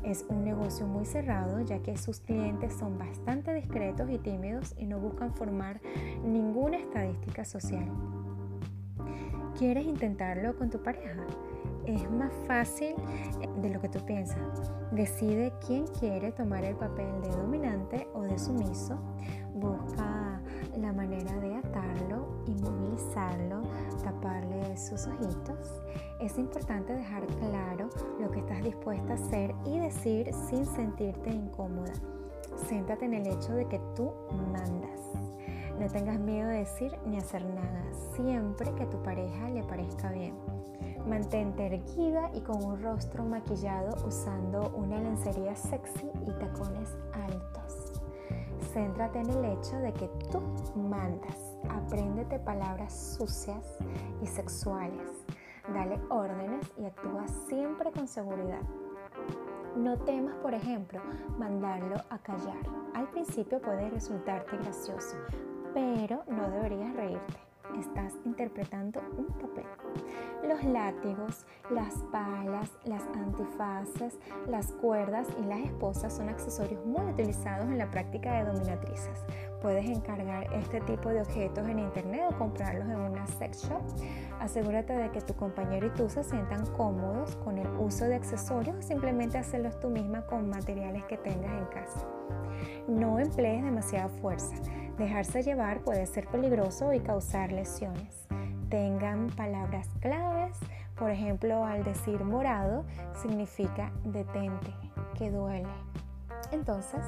Es 0.03 0.25
un 0.27 0.43
negocio 0.43 0.87
muy 0.87 1.05
cerrado 1.05 1.61
ya 1.61 1.79
que 1.79 1.95
sus 1.95 2.19
clientes 2.19 2.73
son 2.73 2.97
bastante 2.97 3.53
discretos 3.53 4.09
y 4.09 4.17
tímidos 4.17 4.75
y 4.77 4.87
no 4.87 4.99
buscan 4.99 5.33
formar 5.33 5.79
ninguna 6.25 6.77
estadística 6.79 7.45
social. 7.45 7.89
¿Quieres 9.57 9.85
intentarlo 9.85 10.57
con 10.57 10.69
tu 10.69 10.83
pareja? 10.83 11.15
Es 11.95 12.09
más 12.11 12.31
fácil 12.47 12.95
de 13.61 13.69
lo 13.69 13.79
que 13.79 13.89
tú 13.89 13.99
piensas. 14.05 14.71
Decide 14.91 15.53
quién 15.65 15.85
quiere 15.87 16.31
tomar 16.31 16.63
el 16.63 16.75
papel 16.75 17.21
de 17.21 17.29
dominante 17.29 18.07
o 18.13 18.23
de 18.23 18.37
sumiso. 18.37 18.97
Busca 19.53 20.41
la 20.77 20.93
manera 20.93 21.35
de 21.39 21.55
atarlo, 21.55 22.43
inmovilizarlo 22.47 23.61
taparle 24.03 24.77
sus 24.77 25.07
ojitos, 25.07 25.81
es 26.19 26.37
importante 26.37 26.93
dejar 26.93 27.25
claro 27.27 27.89
lo 28.19 28.29
que 28.31 28.39
estás 28.39 28.63
dispuesta 28.63 29.13
a 29.13 29.15
hacer 29.15 29.55
y 29.65 29.79
decir 29.79 30.29
sin 30.49 30.65
sentirte 30.65 31.29
incómoda. 31.29 31.93
Céntrate 32.67 33.05
en 33.05 33.13
el 33.13 33.27
hecho 33.27 33.53
de 33.53 33.65
que 33.67 33.79
tú 33.95 34.11
mandas. 34.51 34.99
No 35.79 35.87
tengas 35.87 36.19
miedo 36.19 36.49
de 36.49 36.59
decir 36.59 36.91
ni 37.05 37.17
hacer 37.17 37.45
nada, 37.45 37.83
siempre 38.15 38.73
que 38.75 38.85
tu 38.85 39.01
pareja 39.01 39.49
le 39.49 39.63
parezca 39.63 40.11
bien. 40.11 40.35
Mantente 41.09 41.65
erguida 41.65 42.29
y 42.35 42.41
con 42.41 42.63
un 42.63 42.83
rostro 42.83 43.23
maquillado 43.23 43.95
usando 44.05 44.71
una 44.75 45.01
lencería 45.01 45.55
sexy 45.55 46.07
y 46.27 46.31
tacones 46.33 46.95
altos. 47.13 47.99
Céntrate 48.71 49.19
en 49.19 49.29
el 49.31 49.45
hecho 49.45 49.75
de 49.77 49.91
que 49.91 50.07
tú 50.31 50.39
mandas. 50.75 51.57
Apréndete 51.67 52.37
palabras 52.37 53.17
sucias 53.17 53.79
y 54.21 54.27
sexuales. 54.27 55.25
Dale 55.73 55.99
órdenes 56.11 56.71
y 56.77 56.85
actúa 56.85 57.27
siempre 57.47 57.91
con 57.91 58.07
seguridad. 58.07 58.61
No 59.75 59.97
temas, 59.97 60.35
por 60.35 60.53
ejemplo, 60.53 61.01
mandarlo 61.39 61.95
a 62.11 62.19
callar. 62.19 62.59
Al 62.93 63.09
principio 63.09 63.59
puede 63.59 63.89
resultarte 63.89 64.57
gracioso, 64.57 65.17
pero 65.73 66.21
no 66.27 66.51
deberías 66.51 66.95
reírte. 66.95 67.48
Estás 67.77 68.13
interpretando 68.25 69.01
un 69.17 69.27
papel. 69.27 69.65
Los 70.47 70.63
látigos, 70.63 71.45
las 71.69 71.93
palas, 72.11 72.71
las 72.85 73.03
antifaces, 73.15 74.17
las 74.47 74.71
cuerdas 74.73 75.27
y 75.39 75.45
las 75.45 75.59
esposas 75.59 76.13
son 76.13 76.29
accesorios 76.29 76.83
muy 76.85 77.05
utilizados 77.11 77.67
en 77.67 77.77
la 77.77 77.91
práctica 77.91 78.33
de 78.33 78.51
dominatrices. 78.51 79.23
Puedes 79.61 79.85
encargar 79.85 80.51
este 80.53 80.81
tipo 80.81 81.09
de 81.09 81.21
objetos 81.21 81.67
en 81.67 81.79
internet 81.79 82.23
o 82.29 82.37
comprarlos 82.37 82.87
en 82.87 82.99
una 82.99 83.27
sex 83.27 83.63
shop. 83.63 83.81
Asegúrate 84.39 84.93
de 84.93 85.11
que 85.11 85.21
tu 85.21 85.35
compañero 85.35 85.87
y 85.87 85.91
tú 85.91 86.09
se 86.09 86.23
sientan 86.23 86.65
cómodos 86.77 87.35
con 87.37 87.57
el 87.57 87.67
uso 87.77 88.05
de 88.05 88.15
accesorios 88.15 88.77
o 88.77 88.81
simplemente 88.81 89.37
hacerlos 89.37 89.79
tú 89.79 89.89
misma 89.89 90.25
con 90.25 90.49
materiales 90.49 91.03
que 91.05 91.17
tengas 91.17 91.51
en 91.51 91.65
casa. 91.65 92.07
No 92.87 93.19
emplees 93.19 93.63
demasiada 93.63 94.09
fuerza. 94.09 94.55
Dejarse 94.99 95.43
llevar 95.43 95.79
puede 95.79 96.05
ser 96.05 96.27
peligroso 96.27 96.91
y 96.91 96.99
causar 96.99 97.53
lesiones. 97.53 98.27
Tengan 98.69 99.27
palabras 99.27 99.87
claves, 100.01 100.57
por 100.97 101.09
ejemplo, 101.09 101.63
al 101.63 101.85
decir 101.85 102.25
morado 102.25 102.83
significa 103.21 103.93
detente, 104.03 104.73
que 105.17 105.31
duele. 105.31 105.69
Entonces, 106.51 106.99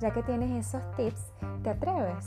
ya 0.00 0.10
que 0.10 0.22
tienes 0.22 0.66
esos 0.66 0.90
tips, 0.96 1.32
¿te 1.62 1.68
atreves? 1.68 2.24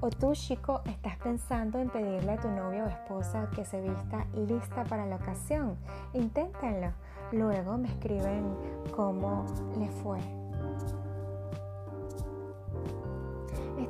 O 0.00 0.08
tú, 0.08 0.32
chico, 0.32 0.80
estás 0.86 1.18
pensando 1.18 1.78
en 1.78 1.90
pedirle 1.90 2.32
a 2.32 2.40
tu 2.40 2.48
novio 2.48 2.84
o 2.84 2.88
esposa 2.88 3.50
que 3.54 3.66
se 3.66 3.82
vista 3.82 4.26
lista 4.34 4.84
para 4.84 5.04
la 5.04 5.16
ocasión. 5.16 5.76
Inténtenlo. 6.14 6.92
Luego 7.30 7.76
me 7.76 7.88
escriben 7.88 8.56
cómo 8.94 9.44
les 9.78 9.90
fue. 9.96 10.45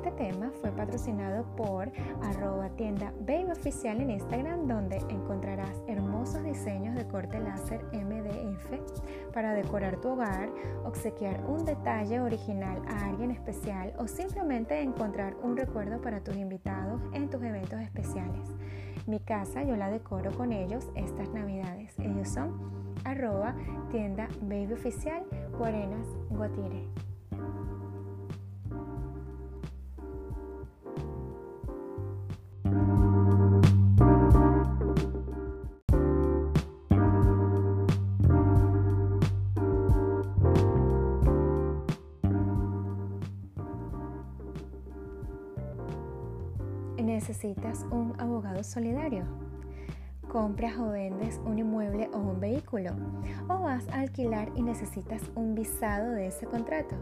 Este 0.07 0.23
tema 0.31 0.51
fue 0.61 0.71
patrocinado 0.71 1.43
por 1.57 1.91
arroba 2.23 2.69
tienda 2.69 3.11
Baby 3.19 3.51
Oficial 3.51 3.99
en 3.99 4.11
Instagram 4.11 4.65
donde 4.65 4.95
encontrarás 5.09 5.83
hermosos 5.85 6.45
diseños 6.45 6.95
de 6.95 7.05
corte 7.05 7.37
láser 7.41 7.83
MDF 7.91 9.33
para 9.33 9.53
decorar 9.53 9.97
tu 9.97 10.11
hogar, 10.11 10.49
obsequiar 10.85 11.43
un 11.45 11.65
detalle 11.65 12.21
original 12.21 12.81
a 12.87 13.07
alguien 13.07 13.31
especial 13.31 13.93
o 13.97 14.07
simplemente 14.07 14.79
encontrar 14.79 15.35
un 15.43 15.57
recuerdo 15.57 15.99
para 15.99 16.23
tus 16.23 16.37
invitados 16.37 17.01
en 17.11 17.29
tus 17.29 17.43
eventos 17.43 17.81
especiales. 17.81 18.47
Mi 19.07 19.19
casa 19.19 19.63
yo 19.63 19.75
la 19.75 19.89
decoro 19.89 20.31
con 20.31 20.53
ellos 20.53 20.87
estas 20.95 21.29
navidades. 21.31 21.93
Ellos 21.99 22.29
son 22.29 22.55
arroba 23.03 23.55
tienda 23.91 24.29
Baby 24.41 24.71
Oficial 24.71 25.25
Guarenas 25.57 26.07
Guatire. 26.29 27.16
Necesitas 47.47 47.85
un 47.91 48.13
abogado 48.19 48.61
solidario. 48.63 49.23
Compras 50.27 50.77
o 50.77 50.89
vendes 50.89 51.39
un 51.45 51.57
inmueble 51.57 52.09
o 52.13 52.17
un 52.17 52.39
vehículo. 52.41 52.91
O 53.47 53.59
vas 53.59 53.87
a 53.89 54.01
alquilar 54.01 54.51
y 54.55 54.61
necesitas 54.61 55.21
un 55.35 55.55
visado 55.55 56.11
de 56.11 56.27
ese 56.27 56.45
contrato. 56.45 56.95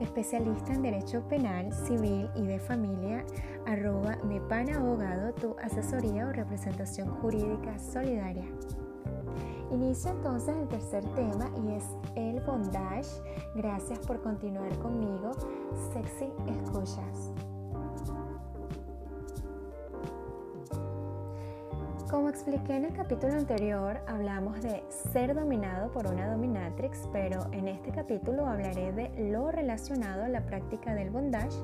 Especialista 0.00 0.72
en 0.72 0.82
Derecho 0.82 1.22
Penal, 1.28 1.72
Civil 1.72 2.28
y 2.34 2.42
de 2.44 2.58
Familia, 2.58 3.24
arroba 3.64 4.16
mi 4.24 4.40
pana 4.40 4.78
abogado, 4.78 5.32
tu 5.34 5.54
asesoría 5.62 6.26
o 6.26 6.32
representación 6.32 7.08
jurídica 7.20 7.78
solidaria. 7.78 8.46
Inicio 9.70 10.10
entonces 10.10 10.56
el 10.56 10.66
tercer 10.66 11.04
tema 11.14 11.50
y 11.64 11.74
es 11.74 11.84
el 12.16 12.40
bondage. 12.40 13.08
Gracias 13.54 14.00
por 14.00 14.20
continuar 14.22 14.76
conmigo. 14.80 15.30
Sexy 15.92 16.32
escuchas. 16.48 17.32
Como 22.12 22.28
expliqué 22.28 22.76
en 22.76 22.84
el 22.84 22.92
capítulo 22.92 23.32
anterior, 23.32 23.98
hablamos 24.06 24.60
de 24.60 24.84
ser 24.90 25.34
dominado 25.34 25.90
por 25.92 26.06
una 26.06 26.30
dominatrix, 26.30 27.08
pero 27.10 27.40
en 27.52 27.68
este 27.68 27.90
capítulo 27.90 28.46
hablaré 28.46 28.92
de 28.92 29.30
lo 29.30 29.50
relacionado 29.50 30.24
a 30.24 30.28
la 30.28 30.44
práctica 30.44 30.94
del 30.94 31.08
bondage, 31.08 31.56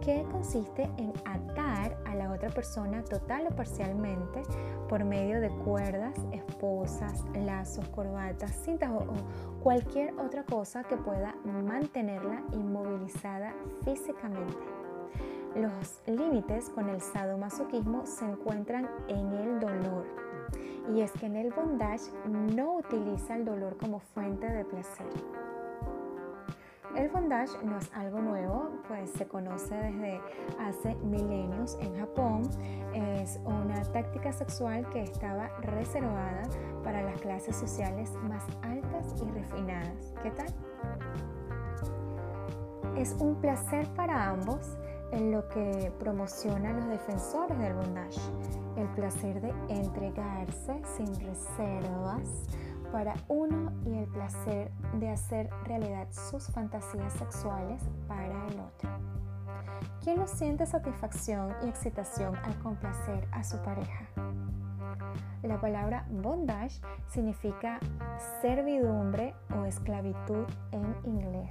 que 0.00 0.24
consiste 0.30 0.84
en 0.96 1.12
atar 1.24 1.96
a 2.06 2.14
la 2.14 2.30
otra 2.30 2.50
persona 2.50 3.02
total 3.02 3.48
o 3.50 3.56
parcialmente 3.56 4.42
por 4.88 5.02
medio 5.02 5.40
de 5.40 5.50
cuerdas, 5.64 6.14
esposas, 6.30 7.24
lazos, 7.34 7.88
corbatas, 7.88 8.52
cintas 8.64 8.92
o 8.92 9.04
cualquier 9.60 10.14
otra 10.20 10.44
cosa 10.44 10.84
que 10.84 10.96
pueda 10.98 11.34
mantenerla 11.44 12.44
inmovilizada 12.52 13.52
físicamente. 13.84 14.79
Los 15.56 16.00
límites 16.06 16.70
con 16.70 16.88
el 16.88 17.00
sadomasoquismo 17.00 18.06
se 18.06 18.24
encuentran 18.24 18.88
en 19.08 19.32
el 19.32 19.58
dolor. 19.58 20.06
Y 20.94 21.00
es 21.00 21.10
que 21.12 21.26
en 21.26 21.36
el 21.36 21.52
bondage 21.52 22.10
no 22.26 22.76
utiliza 22.76 23.34
el 23.34 23.44
dolor 23.44 23.76
como 23.76 23.98
fuente 23.98 24.46
de 24.46 24.64
placer. 24.64 25.06
El 26.96 27.08
bondage 27.08 27.52
no 27.64 27.78
es 27.78 27.90
algo 27.94 28.20
nuevo, 28.20 28.70
pues 28.88 29.10
se 29.10 29.26
conoce 29.26 29.74
desde 29.74 30.20
hace 30.58 30.94
milenios 30.96 31.76
en 31.80 31.98
Japón. 31.98 32.42
Es 32.94 33.40
una 33.44 33.82
táctica 33.92 34.32
sexual 34.32 34.88
que 34.90 35.02
estaba 35.02 35.48
reservada 35.62 36.42
para 36.82 37.02
las 37.02 37.20
clases 37.20 37.56
sociales 37.56 38.12
más 38.28 38.44
altas 38.62 39.14
y 39.20 39.30
refinadas. 39.30 40.14
¿Qué 40.22 40.30
tal? 40.30 40.46
Es 42.96 43.16
un 43.20 43.36
placer 43.36 43.88
para 43.94 44.28
ambos 44.28 44.76
en 45.12 45.32
lo 45.32 45.48
que 45.48 45.92
promocionan 45.98 46.76
los 46.76 46.88
defensores 46.88 47.58
del 47.58 47.74
bondage, 47.74 48.20
el 48.76 48.88
placer 48.88 49.40
de 49.40 49.52
entregarse 49.68 50.80
sin 50.96 51.14
reservas 51.20 52.46
para 52.92 53.14
uno 53.28 53.72
y 53.84 53.98
el 53.98 54.06
placer 54.06 54.70
de 54.94 55.10
hacer 55.10 55.50
realidad 55.64 56.08
sus 56.10 56.48
fantasías 56.48 57.12
sexuales 57.14 57.82
para 58.08 58.46
el 58.48 58.60
otro. 58.60 58.90
¿Quién 60.02 60.18
no 60.18 60.26
siente 60.26 60.66
satisfacción 60.66 61.54
y 61.64 61.68
excitación 61.68 62.36
al 62.36 62.58
complacer 62.58 63.28
a 63.32 63.44
su 63.44 63.58
pareja? 63.58 64.08
La 65.42 65.60
palabra 65.60 66.06
bondage 66.10 66.80
significa 67.08 67.80
servidumbre 68.42 69.34
o 69.56 69.64
esclavitud 69.64 70.44
en 70.72 70.96
inglés. 71.04 71.50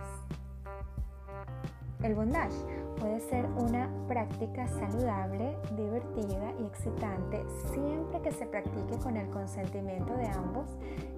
El 2.04 2.16
bondage 2.16 2.56
puede 2.98 3.20
ser 3.20 3.46
una 3.46 3.90
práctica 4.08 4.66
saludable, 4.68 5.58
divertida 5.76 6.54
y 6.58 6.66
excitante 6.66 7.44
siempre 7.74 8.22
que 8.22 8.32
se 8.32 8.46
practique 8.46 8.98
con 9.04 9.18
el 9.18 9.30
consentimiento 9.30 10.14
de 10.14 10.28
ambos 10.28 10.66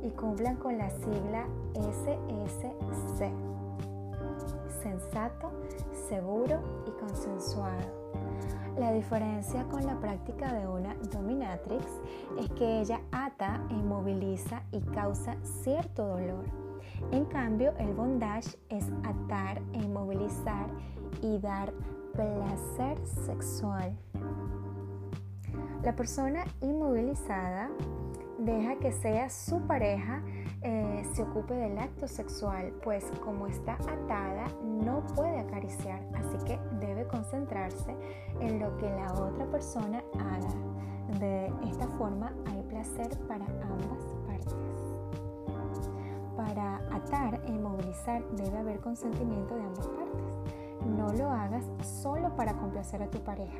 y 0.01 0.09
cumplan 0.09 0.55
con 0.55 0.79
la 0.79 0.89
sigla 0.89 1.45
SSC. 1.75 3.31
Sensato, 4.81 5.51
seguro 6.09 6.59
y 6.87 6.99
consensuado. 6.99 8.01
La 8.79 8.91
diferencia 8.91 9.65
con 9.65 9.85
la 9.85 9.99
práctica 9.99 10.51
de 10.53 10.67
una 10.67 10.95
dominatrix 11.11 11.85
es 12.39 12.49
que 12.53 12.79
ella 12.79 13.01
ata, 13.11 13.61
inmoviliza 13.69 14.63
y 14.71 14.81
causa 14.81 15.35
cierto 15.61 16.07
dolor 16.07 16.70
en 17.11 17.25
cambio, 17.25 17.73
el 17.77 17.93
bondage 17.93 18.57
es 18.69 18.85
atar 19.03 19.61
inmovilizar 19.73 20.67
y 21.21 21.39
dar 21.39 21.73
placer 22.13 22.97
sexual. 23.25 23.97
La 25.83 25.95
persona 25.95 26.45
inmovilizada 26.61 27.69
deja 28.37 28.75
que 28.77 28.91
sea 28.91 29.29
su 29.29 29.61
pareja 29.61 30.23
eh, 30.63 31.03
se 31.13 31.23
ocupe 31.23 31.55
del 31.55 31.77
acto 31.79 32.07
sexual, 32.07 32.71
pues 32.83 33.03
como 33.23 33.47
está 33.47 33.73
atada 33.73 34.45
no 34.63 35.03
puede 35.15 35.39
acariciar, 35.39 35.99
así 36.13 36.37
que 36.45 36.59
debe 36.79 37.07
concentrarse 37.07 37.95
en 38.39 38.59
lo 38.59 38.77
que 38.77 38.87
la 38.89 39.11
otra 39.13 39.45
persona 39.47 40.03
haga. 40.19 41.19
De 41.19 41.51
esta 41.67 41.87
forma 41.97 42.31
hay 42.45 42.61
placer 42.63 43.09
para 43.27 43.45
ambas 43.45 44.05
partes. 44.27 44.70
Atar 47.05 47.39
e 47.45 47.51
inmovilizar 47.51 48.23
debe 48.31 48.57
haber 48.57 48.79
consentimiento 48.79 49.55
de 49.55 49.63
ambas 49.63 49.87
partes. 49.87 50.37
No 50.85 51.11
lo 51.13 51.29
hagas 51.29 51.65
solo 51.81 52.35
para 52.35 52.53
complacer 52.53 53.01
a 53.03 53.09
tu 53.09 53.19
pareja. 53.19 53.59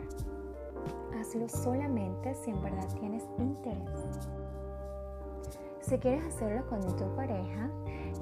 Hazlo 1.20 1.48
solamente 1.48 2.34
si 2.36 2.52
en 2.52 2.62
verdad 2.62 2.88
tienes 3.00 3.24
interés. 3.38 3.90
Si 5.82 5.98
quieres 5.98 6.24
hacerlo 6.26 6.66
con 6.68 6.82
tu 6.96 7.16
pareja, 7.16 7.70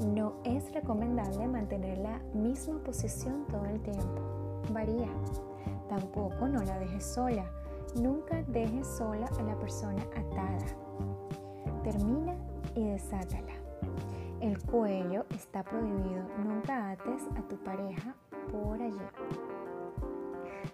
no 0.08 0.34
es 0.44 0.72
recomendable 0.74 1.48
mantener 1.48 1.98
la 1.98 2.20
misma 2.34 2.80
posición 2.80 3.46
todo 3.48 3.66
el 3.66 3.82
tiempo. 3.82 4.22
Varía. 4.72 5.10
Tampoco 5.90 6.48
no 6.48 6.62
la 6.64 6.80
dejes 6.80 7.06
sola. 7.06 7.46
Nunca 7.96 8.44
dejes 8.48 8.88
sola 8.88 9.28
a 9.38 9.44
la 9.44 9.56
persona 9.60 10.02
atada. 10.16 10.66
Termina 11.84 12.36
y 12.76 12.86
desátala. 12.86 13.59
El 14.42 14.58
cuello 14.64 15.26
está 15.32 15.64
prohibido. 15.64 16.24
Nunca 16.38 16.92
ates 16.92 17.24
a 17.38 17.42
tu 17.48 17.58
pareja 17.58 18.16
por 18.52 18.82
allí. 18.82 19.02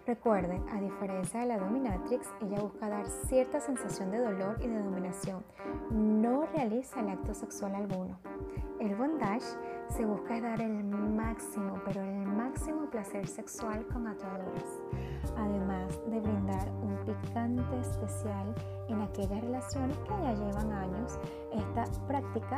Recuerden, 0.06 0.64
a 0.70 0.80
diferencia 0.80 1.40
de 1.40 1.48
la 1.48 1.58
dominatrix, 1.58 2.28
ella 2.42 2.60
busca 2.60 2.88
dar 2.88 3.08
cierta 3.08 3.60
sensación 3.60 4.12
de 4.12 4.20
dolor 4.20 4.58
y 4.62 4.68
de 4.68 4.84
dominación. 4.84 5.44
No 5.90 6.46
realiza 6.54 7.00
el 7.00 7.10
acto 7.10 7.34
sexual 7.34 7.74
alguno. 7.74 8.20
El 8.80 8.96
bondage 8.96 9.46
se 9.90 10.06
busca 10.06 10.40
dar 10.42 10.62
el 10.62 10.84
máximo, 10.84 11.80
pero 11.86 12.02
el 12.02 12.26
máximo 12.28 12.90
placer 12.90 13.26
sexual 13.28 13.86
con 13.88 14.08
ataduras, 14.08 14.82
además 15.38 16.00
de 16.10 16.20
brindar 16.20 16.70
un 16.82 16.98
picante 17.06 17.80
especial 17.80 18.54
en 18.90 19.02
aquellas 19.02 19.42
relaciones 19.42 19.98
que 20.00 20.10
ya 20.10 20.34
llevan 20.34 20.72
años. 20.72 21.18
Esta 21.54 21.86
práctica 22.08 22.58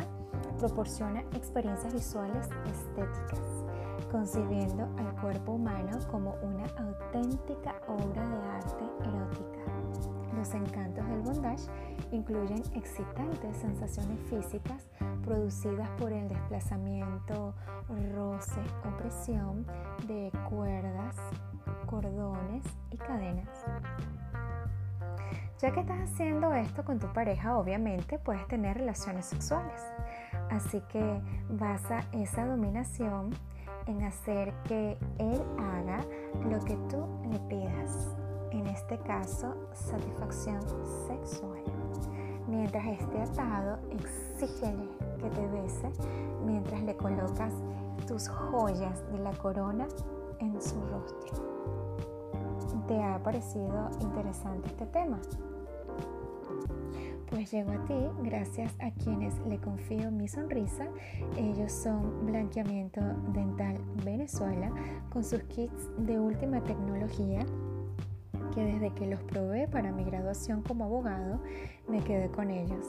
proporciona 0.58 1.22
experiencias 1.34 1.94
visuales 1.94 2.50
estéticas 2.66 3.68
concibiendo 4.12 4.88
al 4.98 5.22
cuerpo 5.22 5.54
humano 5.54 6.00
como 6.10 6.36
una 6.42 6.66
auténtica 6.78 7.76
obra 7.88 8.28
de 8.28 8.46
arte 8.48 8.86
erótica. 9.02 10.08
Los 10.36 10.54
encantos 10.54 11.08
del 11.08 11.22
bondage 11.22 11.64
incluyen 12.12 12.62
excitantes 12.74 13.58
sensaciones 13.58 14.20
físicas 14.30 14.88
producidas 15.28 15.90
por 16.00 16.14
el 16.14 16.30
desplazamiento, 16.30 17.54
roce 18.16 18.62
o 18.86 18.98
presión 18.98 19.66
de 20.08 20.32
cuerdas, 20.50 21.16
cordones 21.86 22.64
y 22.92 22.98
cadenas. 22.98 23.66
Ya 25.60 25.72
que 25.72 25.82
estás 25.82 26.00
haciendo 26.10 26.54
esto 26.54 26.86
con 26.86 27.00
tu 27.00 27.12
pareja, 27.12 27.58
obviamente 27.58 28.20
puedes 28.20 28.48
tener 28.48 28.78
relaciones 28.78 29.26
sexuales. 29.26 29.84
Así 30.50 30.82
que 30.88 31.22
basa 31.50 32.06
esa 32.14 32.46
dominación 32.46 33.32
en 33.88 34.04
hacer 34.04 34.54
que 34.64 34.98
Él 35.18 35.42
haga 35.60 36.06
lo 36.50 36.64
que 36.64 36.78
tú 36.90 37.06
le 37.30 37.40
pidas. 37.50 38.16
En 38.52 38.68
este 38.68 38.98
caso, 39.00 39.70
satisfacción 39.74 40.62
sexual. 41.08 41.77
Mientras 42.48 42.86
esté 42.86 43.22
atado, 43.22 43.78
exígele 43.92 44.88
que 45.20 45.30
te 45.30 45.48
bese 45.48 45.92
mientras 46.46 46.82
le 46.84 46.96
colocas 46.96 47.54
tus 48.08 48.30
joyas 48.30 49.04
de 49.12 49.20
la 49.20 49.32
corona 49.32 49.88
en 50.40 50.62
su 50.62 50.80
rostro. 50.88 51.58
¿Te 52.88 53.04
ha 53.04 53.22
parecido 53.22 53.90
interesante 54.00 54.68
este 54.68 54.86
tema? 54.86 55.20
pues 57.30 57.52
llego 57.52 57.72
a 57.72 57.86
ti 57.86 57.94
gracias 58.24 58.74
a 58.80 58.92
quienes 58.92 59.38
le 59.48 59.60
confío 59.60 60.12
mi 60.12 60.28
sonrisa. 60.28 60.88
Ellos 61.36 61.72
son 61.72 62.26
Blanqueamiento 62.26 63.02
Dental 63.34 63.78
Venezuela 64.04 64.72
con 65.12 65.24
sus 65.24 65.44
kits 65.44 65.90
de 65.98 66.20
última 66.20 66.64
tecnología 66.64 67.46
que 68.54 68.64
desde 68.64 68.92
que 68.92 69.08
los 69.08 69.22
probé 69.24 69.68
para 69.68 69.92
mi 69.92 70.04
graduación 70.04 70.62
como 70.62 70.86
abogado 70.86 71.40
me 71.88 72.00
quedé 72.02 72.30
con 72.30 72.50
ellos. 72.50 72.86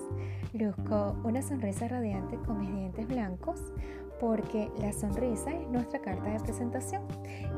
Luzco 0.52 1.16
una 1.24 1.42
sonrisa 1.42 1.88
radiante 1.88 2.36
con 2.38 2.60
mis 2.60 2.72
dientes 2.72 3.06
blancos, 3.06 3.60
porque 4.20 4.70
la 4.80 4.92
sonrisa 4.92 5.52
es 5.52 5.68
nuestra 5.68 6.00
carta 6.00 6.30
de 6.30 6.40
presentación. 6.40 7.02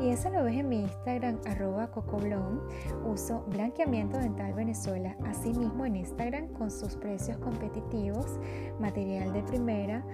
Y 0.01 0.11
eso 0.11 0.29
lo 0.31 0.45
ves 0.45 0.57
en 0.57 0.69
mi 0.69 0.83
Instagram, 0.83 1.39
arroba 1.47 1.91
cocoblon. 1.91 2.61
Uso 3.07 3.45
blanqueamiento 3.49 4.19
dental 4.19 4.53
Venezuela, 4.53 5.17
asimismo 5.25 5.87
en 5.87 5.97
Instagram 5.97 6.49
con 6.49 6.71
sus 6.71 6.97
precios 6.97 7.39
competitivos, 7.39 8.39
material 8.79 9.33
de 9.33 9.43
primera, 9.45 10.05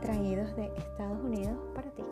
traídos 0.00 0.54
de 0.56 0.66
Estados 0.76 1.22
Unidos 1.22 1.58
para 1.74 1.90
ti. 1.90 2.02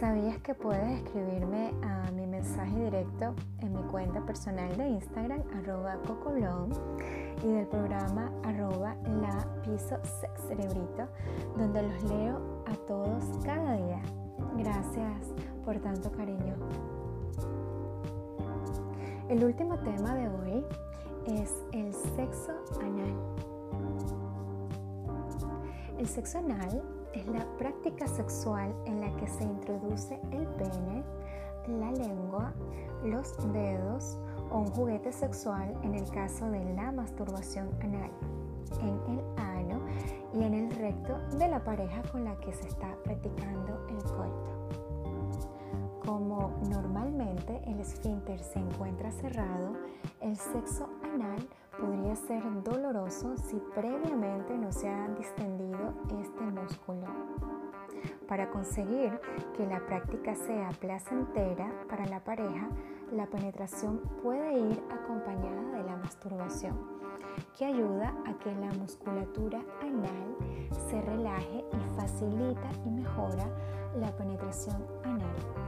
¿Sabías 0.00 0.36
que 0.42 0.52
puedes 0.52 1.02
escribirme 1.02 1.72
a 1.82 2.10
mi 2.10 2.26
mensaje 2.26 2.84
directo 2.84 3.34
en 3.60 3.72
mi 3.72 3.82
cuenta 3.84 4.20
personal 4.26 4.76
de 4.76 4.90
Instagram, 4.90 5.42
arroba 5.56 5.96
cocolón, 6.06 6.68
y 7.42 7.50
del 7.50 7.66
programa 7.66 8.30
arroba 8.44 8.94
la 9.06 9.62
piso 9.62 9.96
cerebrito, 10.46 11.08
donde 11.56 11.82
los 11.82 12.02
leo 12.10 12.62
a 12.66 12.74
todos 12.86 13.24
cada 13.42 13.72
día? 13.72 14.02
Gracias 14.58 15.32
por 15.64 15.78
tanto 15.78 16.12
cariño. 16.12 16.56
El 19.30 19.42
último 19.44 19.78
tema 19.78 20.14
de 20.14 20.28
hoy 20.28 20.64
es 21.24 21.54
el 21.72 21.94
sexo 21.94 22.52
anal. 22.82 23.16
El 25.96 26.06
sexo 26.06 26.38
anal 26.40 26.82
es 27.16 27.26
la 27.28 27.46
práctica 27.56 28.06
sexual 28.06 28.74
en 28.84 29.00
la 29.00 29.14
que 29.16 29.26
se 29.26 29.44
introduce 29.44 30.20
el 30.32 30.46
pene, 30.46 31.02
la 31.66 31.90
lengua, 31.92 32.52
los 33.04 33.34
dedos 33.52 34.18
o 34.50 34.58
un 34.58 34.66
juguete 34.68 35.12
sexual 35.12 35.74
en 35.82 35.94
el 35.94 36.08
caso 36.10 36.50
de 36.50 36.62
la 36.74 36.92
masturbación 36.92 37.70
anal, 37.80 38.10
en 38.80 39.18
el 39.18 39.24
ano 39.38 39.80
y 40.34 40.42
en 40.42 40.54
el 40.54 40.70
recto 40.76 41.18
de 41.38 41.48
la 41.48 41.64
pareja 41.64 42.02
con 42.12 42.24
la 42.24 42.36
que 42.36 42.52
se 42.52 42.68
está 42.68 42.94
practicando 43.02 43.86
el 43.88 44.02
coito. 44.02 44.85
Como 46.06 46.56
normalmente 46.70 47.60
el 47.66 47.80
esfínter 47.80 48.38
se 48.38 48.60
encuentra 48.60 49.10
cerrado, 49.10 49.72
el 50.20 50.36
sexo 50.36 50.88
anal 51.02 51.48
podría 51.80 52.14
ser 52.14 52.44
doloroso 52.62 53.36
si 53.36 53.60
previamente 53.74 54.56
no 54.56 54.70
se 54.70 54.88
ha 54.88 55.08
distendido 55.08 55.94
este 56.20 56.42
músculo. 56.42 57.06
Para 58.28 58.50
conseguir 58.50 59.20
que 59.56 59.66
la 59.66 59.84
práctica 59.84 60.36
sea 60.36 60.68
placentera 60.80 61.72
para 61.88 62.06
la 62.06 62.22
pareja, 62.22 62.68
la 63.10 63.26
penetración 63.26 64.00
puede 64.22 64.60
ir 64.60 64.82
acompañada 64.90 65.72
de 65.72 65.82
la 65.82 65.96
masturbación, 65.96 66.78
que 67.58 67.64
ayuda 67.64 68.14
a 68.26 68.38
que 68.38 68.54
la 68.54 68.72
musculatura 68.74 69.60
anal 69.82 70.36
se 70.88 71.00
relaje 71.02 71.64
y 71.72 71.96
facilita 71.96 72.70
y 72.84 72.90
mejora 72.90 73.50
la 73.96 74.14
penetración 74.16 74.86
anal. 75.02 75.65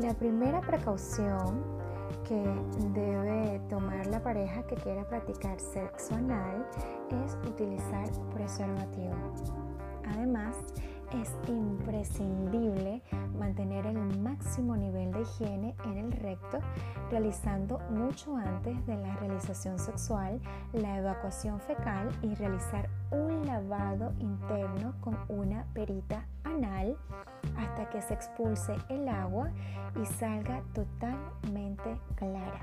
La 0.00 0.14
primera 0.14 0.62
precaución 0.62 1.62
que 2.26 2.42
debe 2.94 3.60
tomar 3.68 4.06
la 4.06 4.22
pareja 4.22 4.66
que 4.66 4.74
quiera 4.76 5.06
practicar 5.06 5.60
sexo 5.60 6.14
anal 6.14 6.66
es 7.24 7.34
utilizar 7.46 8.08
preservativo. 8.32 9.14
Además, 10.08 10.56
es 11.12 11.30
imprescindible 11.46 13.02
mantener 13.38 13.86
el 13.86 14.18
máximo 14.18 14.76
nivel 14.76 15.12
de 15.12 15.20
higiene 15.20 15.76
en 15.84 15.98
el 15.98 16.12
recto, 16.12 16.58
realizando 17.10 17.78
mucho 17.90 18.34
antes 18.34 18.86
de 18.86 18.96
la 18.96 19.14
realización 19.16 19.78
sexual 19.78 20.40
la 20.72 20.98
evacuación 20.98 21.60
fecal 21.60 22.08
y 22.22 22.34
realizar 22.34 22.88
un 23.10 23.46
lavado 23.46 24.14
interno 24.20 24.94
con 25.02 25.18
una 25.28 25.66
perita 25.74 26.24
que 27.92 28.00
se 28.00 28.14
expulse 28.14 28.74
el 28.88 29.06
agua 29.06 29.50
y 30.00 30.06
salga 30.06 30.62
totalmente 30.72 32.00
clara. 32.14 32.60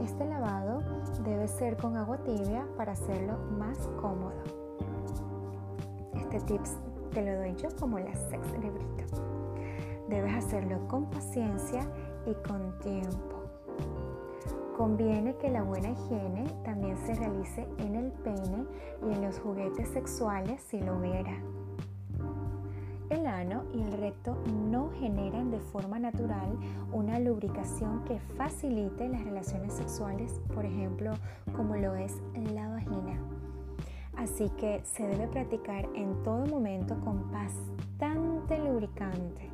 Este 0.00 0.24
lavado 0.24 0.82
debe 1.24 1.48
ser 1.48 1.76
con 1.76 1.96
agua 1.96 2.18
tibia 2.18 2.66
para 2.76 2.92
hacerlo 2.92 3.36
más 3.58 3.78
cómodo. 4.00 4.42
Este 6.14 6.40
tips 6.40 6.76
te 7.12 7.24
lo 7.24 7.36
doy 7.38 7.56
yo 7.56 7.68
como 7.80 7.98
la 7.98 8.14
sex 8.14 8.46
librito. 8.52 9.04
Debes 10.08 10.44
hacerlo 10.44 10.86
con 10.86 11.10
paciencia 11.10 11.80
y 12.26 12.34
con 12.46 12.78
tiempo. 12.78 13.33
Conviene 14.76 15.36
que 15.36 15.50
la 15.50 15.62
buena 15.62 15.90
higiene 15.90 16.46
también 16.64 16.98
se 16.98 17.14
realice 17.14 17.64
en 17.78 17.94
el 17.94 18.10
pene 18.10 18.66
y 19.08 19.12
en 19.12 19.22
los 19.22 19.38
juguetes 19.38 19.88
sexuales 19.90 20.60
si 20.62 20.80
lo 20.80 20.98
hubiera. 20.98 21.38
El 23.08 23.26
ano 23.26 23.62
y 23.72 23.82
el 23.82 23.92
recto 23.92 24.36
no 24.68 24.90
generan 24.98 25.52
de 25.52 25.60
forma 25.60 26.00
natural 26.00 26.58
una 26.92 27.20
lubricación 27.20 28.04
que 28.04 28.18
facilite 28.36 29.08
las 29.08 29.22
relaciones 29.22 29.74
sexuales, 29.74 30.40
por 30.52 30.64
ejemplo, 30.64 31.12
como 31.54 31.76
lo 31.76 31.94
es 31.94 32.20
la 32.52 32.68
vagina. 32.68 33.16
Así 34.16 34.50
que 34.58 34.80
se 34.84 35.06
debe 35.06 35.28
practicar 35.28 35.88
en 35.94 36.20
todo 36.24 36.46
momento 36.46 36.98
con 37.04 37.30
bastante 37.30 38.58
lubricante, 38.58 39.50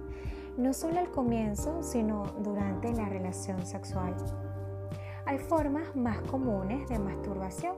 no 0.57 0.73
solo 0.73 0.99
al 0.99 1.11
comienzo, 1.11 1.83
sino 1.83 2.25
durante 2.43 2.91
la 2.95 3.09
relación 3.11 3.67
sexual. 3.67 4.15
Hay 5.31 5.39
formas 5.39 5.95
más 5.95 6.19
comunes 6.23 6.89
de 6.89 6.99
masturbación, 6.99 7.77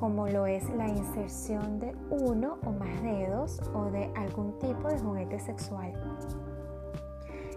como 0.00 0.26
lo 0.26 0.46
es 0.46 0.68
la 0.70 0.88
inserción 0.88 1.78
de 1.78 1.94
uno 2.10 2.58
o 2.66 2.72
más 2.72 3.02
dedos 3.04 3.60
o 3.72 3.84
de 3.84 4.10
algún 4.16 4.58
tipo 4.58 4.88
de 4.88 4.98
juguete 4.98 5.38
sexual. 5.38 5.92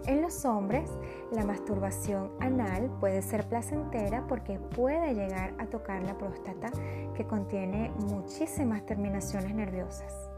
En 0.06 0.22
los 0.22 0.44
hombres, 0.44 0.88
la 1.32 1.44
masturbación 1.44 2.30
anal 2.38 2.88
puede 3.00 3.20
ser 3.22 3.48
placentera 3.48 4.28
porque 4.28 4.60
puede 4.60 5.12
llegar 5.12 5.54
a 5.58 5.66
tocar 5.66 6.04
la 6.04 6.16
próstata 6.16 6.70
que 7.16 7.26
contiene 7.26 7.90
muchísimas 8.06 8.86
terminaciones 8.86 9.52
nerviosas. 9.52 10.30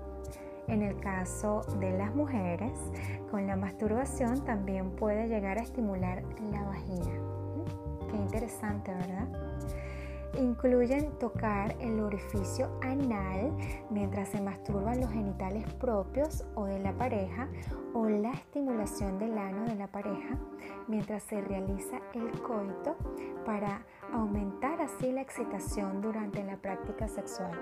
En 0.66 0.80
el 0.80 0.98
caso 0.98 1.60
de 1.78 1.90
las 1.90 2.14
mujeres, 2.14 2.72
con 3.30 3.46
la 3.46 3.54
masturbación 3.54 4.42
también 4.46 4.92
puede 4.92 5.28
llegar 5.28 5.58
a 5.58 5.62
estimular 5.62 6.22
la 6.50 6.62
vagina. 6.62 7.41
Qué 8.12 8.18
interesante, 8.18 8.92
¿verdad? 8.92 9.26
Incluyen 10.38 11.18
tocar 11.18 11.74
el 11.80 11.98
orificio 12.00 12.70
anal 12.82 13.56
mientras 13.88 14.28
se 14.28 14.40
masturban 14.40 15.00
los 15.00 15.10
genitales 15.10 15.64
propios 15.74 16.44
o 16.54 16.66
de 16.66 16.78
la 16.78 16.92
pareja 16.92 17.48
o 17.94 18.08
la 18.08 18.32
estimulación 18.32 19.18
del 19.18 19.36
ano 19.38 19.64
de 19.64 19.76
la 19.76 19.86
pareja 19.86 20.38
mientras 20.88 21.22
se 21.22 21.40
realiza 21.40 22.00
el 22.12 22.30
coito 22.42 22.96
para 23.46 23.82
aumentar 24.12 24.82
así 24.82 25.10
la 25.10 25.22
excitación 25.22 26.02
durante 26.02 26.44
la 26.44 26.58
práctica 26.58 27.08
sexual. 27.08 27.58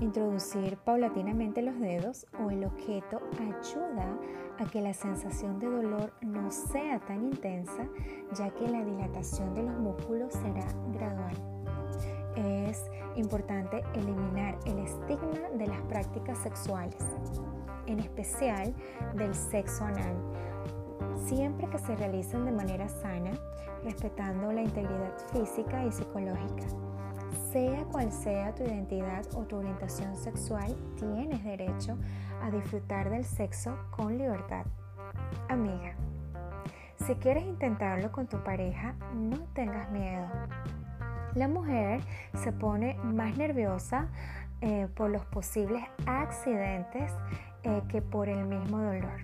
Introducir 0.00 0.76
paulatinamente 0.78 1.62
los 1.62 1.78
dedos 1.78 2.26
o 2.44 2.50
el 2.50 2.64
objeto 2.64 3.20
ayuda 3.40 4.18
a 4.58 4.64
que 4.70 4.80
la 4.80 4.92
sensación 4.92 5.58
de 5.58 5.66
dolor 5.66 6.12
no 6.20 6.50
sea 6.50 7.00
tan 7.00 7.24
intensa, 7.24 7.88
ya 8.34 8.50
que 8.50 8.68
la 8.68 8.84
dilatación 8.84 9.54
de 9.54 9.62
los 9.62 9.76
músculos 9.78 10.32
será 10.32 10.66
gradual. 10.92 11.34
Es 12.36 12.84
importante 13.16 13.82
eliminar 13.94 14.58
el 14.66 14.78
estigma 14.80 15.48
de 15.56 15.66
las 15.66 15.80
prácticas 15.82 16.38
sexuales, 16.38 17.04
en 17.86 18.00
especial 18.00 18.74
del 19.14 19.34
sexo 19.34 19.84
anal, 19.84 20.16
siempre 21.24 21.68
que 21.68 21.78
se 21.78 21.94
realicen 21.96 22.44
de 22.44 22.52
manera 22.52 22.88
sana, 22.88 23.32
respetando 23.84 24.50
la 24.52 24.62
integridad 24.62 25.12
física 25.32 25.84
y 25.84 25.92
psicológica. 25.92 26.66
Sea 27.54 27.84
cual 27.84 28.10
sea 28.10 28.52
tu 28.52 28.64
identidad 28.64 29.24
o 29.36 29.44
tu 29.44 29.58
orientación 29.58 30.16
sexual, 30.16 30.74
tienes 30.96 31.44
derecho 31.44 31.96
a 32.42 32.50
disfrutar 32.50 33.10
del 33.10 33.24
sexo 33.24 33.78
con 33.92 34.18
libertad. 34.18 34.66
Amiga, 35.48 35.94
si 37.06 37.14
quieres 37.14 37.44
intentarlo 37.44 38.10
con 38.10 38.26
tu 38.26 38.42
pareja, 38.42 38.96
no 39.14 39.38
tengas 39.54 39.88
miedo. 39.92 40.26
La 41.36 41.46
mujer 41.46 42.00
se 42.42 42.50
pone 42.50 42.96
más 43.04 43.36
nerviosa 43.36 44.08
eh, 44.60 44.88
por 44.92 45.10
los 45.10 45.24
posibles 45.24 45.84
accidentes 46.06 47.12
eh, 47.62 47.82
que 47.88 48.02
por 48.02 48.28
el 48.28 48.44
mismo 48.46 48.78
dolor. 48.78 49.20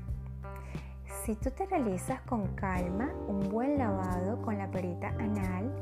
Si 1.24 1.34
tú 1.34 1.50
te 1.50 1.66
realizas 1.66 2.20
con 2.20 2.46
calma 2.54 3.10
un 3.26 3.40
buen 3.50 3.76
lavado 3.76 4.40
con 4.40 4.56
la 4.56 4.70
perita 4.70 5.08
anal, 5.18 5.74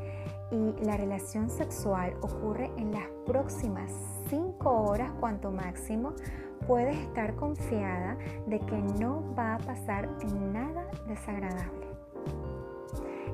y 0.50 0.84
la 0.84 0.96
relación 0.96 1.50
sexual 1.50 2.14
ocurre 2.20 2.70
en 2.76 2.92
las 2.92 3.06
próximas 3.26 3.92
5 4.28 4.70
horas 4.70 5.12
cuanto 5.20 5.50
máximo, 5.50 6.14
puedes 6.66 6.96
estar 6.96 7.34
confiada 7.36 8.16
de 8.46 8.58
que 8.60 8.76
no 9.00 9.34
va 9.34 9.54
a 9.54 9.58
pasar 9.58 10.08
nada 10.52 10.86
desagradable. 11.06 11.88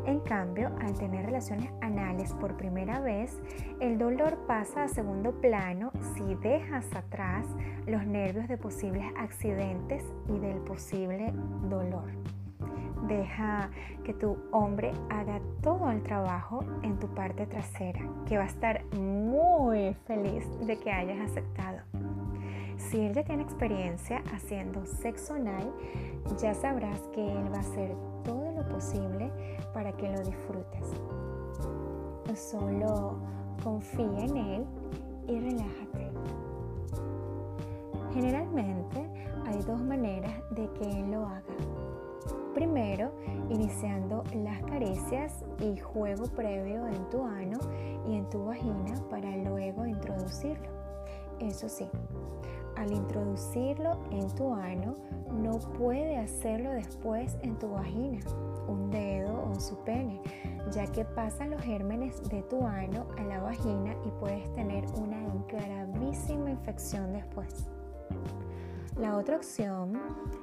En 0.07 0.21
cambio, 0.21 0.71
al 0.81 0.93
tener 0.99 1.25
relaciones 1.25 1.71
anales 1.81 2.35
por 2.35 2.57
primera 2.57 3.01
vez, 3.01 3.41
el 3.81 3.97
dolor 3.97 4.37
pasa 4.47 4.85
a 4.85 4.89
segundo 4.89 5.33
plano 5.41 5.93
si 6.15 6.35
dejas 6.37 6.85
atrás 6.95 7.47
los 7.87 8.05
nervios 8.07 8.47
de 8.49 8.59
posibles 8.59 9.07
accidentes 9.17 10.05
y 10.29 10.39
del 10.39 10.59
posible 10.59 11.33
dolor. 11.71 12.11
Deja 13.09 13.71
que 14.03 14.15
tu 14.15 14.39
hombre 14.51 14.93
haga 15.11 15.41
todo 15.63 15.91
el 15.91 16.03
trabajo 16.03 16.65
en 16.83 16.99
tu 16.99 17.07
parte 17.09 17.47
trasera, 17.47 18.01
que 18.27 18.39
va 18.39 18.45
a 18.45 18.47
estar 18.47 18.83
muy 18.95 19.95
feliz 20.07 20.45
de 20.67 20.79
que 20.79 20.91
hayas 20.91 21.31
aceptado. 21.31 21.81
Si 22.77 23.01
él 23.01 23.13
ya 23.13 23.23
tiene 23.23 23.43
experiencia 23.43 24.23
haciendo 24.33 24.87
sexo 24.87 25.35
anal, 25.35 25.71
ya 26.41 26.55
sabrás 26.55 27.01
que 27.13 27.21
él 27.21 27.53
va 27.53 27.59
a 27.59 27.61
hacer 27.61 27.95
todo 28.25 28.53
lo 28.53 28.69
posible 28.69 29.31
para 29.75 29.93
que 29.93 30.11
lo 30.11 30.21
disfrutes. 30.23 31.01
Solo 32.35 33.19
confía 33.63 34.25
en 34.25 34.37
él 34.37 34.65
y 35.29 35.41
relájate. 35.41 36.11
Generalmente 38.15 39.07
hay 39.47 39.61
dos 39.63 39.81
maneras 39.83 40.33
de 40.51 40.71
que 40.73 40.85
él 40.85 41.11
lo 41.11 41.27
haga 41.27 41.43
Primero, 42.55 43.11
iniciando 43.51 44.23
las 44.33 44.63
caricias 44.63 45.45
y 45.61 45.77
juego 45.77 46.25
previo 46.27 46.87
en 46.87 47.09
tu 47.11 47.25
ano 47.25 47.59
y 48.07 48.17
en 48.17 48.31
tu 48.31 48.45
vagina 48.45 48.95
para 49.11 49.37
luego 49.37 49.85
introducirlo. 49.85 50.69
Eso 51.41 51.69
sí, 51.69 51.89
al 52.77 52.93
introducirlo 52.93 53.99
en 54.13 54.29
tu 54.37 54.55
ano, 54.55 54.95
no 55.33 55.59
puede 55.77 56.17
hacerlo 56.17 56.71
después 56.71 57.37
en 57.43 57.59
tu 57.59 57.71
vagina, 57.71 58.21
un 58.69 58.91
dedo 58.91 59.51
o 59.51 59.59
su 59.59 59.77
pene, 59.79 60.21
ya 60.71 60.87
que 60.87 61.05
pasan 61.05 61.51
los 61.51 61.61
gérmenes 61.61 62.23
de 62.29 62.43
tu 62.43 62.65
ano 62.65 63.09
a 63.19 63.23
la 63.25 63.41
vagina 63.41 63.97
y 64.07 64.11
puedes 64.21 64.53
tener 64.53 64.85
una 64.97 65.25
gravísima 65.49 66.51
infección 66.51 67.13
después. 67.13 67.67
La 68.99 69.17
otra 69.17 69.37
opción, 69.37 70.01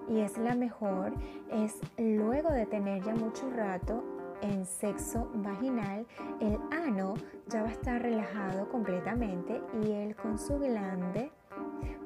y 0.10 0.20
es 0.20 0.38
la 0.38 0.56
mejor, 0.56 1.14
es 1.50 1.80
luego 1.98 2.50
de 2.50 2.66
tener 2.66 3.02
ya 3.02 3.16
mucho 3.16 3.50
rato 3.50 4.04
en 4.42 4.66
sexo 4.66 5.30
vaginal, 5.36 6.06
el 6.42 6.58
ano 6.72 7.14
ya 7.48 7.64
va 7.64 7.70
a 7.70 7.72
estar 7.72 8.02
relajado 8.02 8.68
completamente 8.70 9.62
y 9.82 9.92
él 9.92 10.16
con 10.18 10.38
su 10.38 10.60
glande 10.60 11.32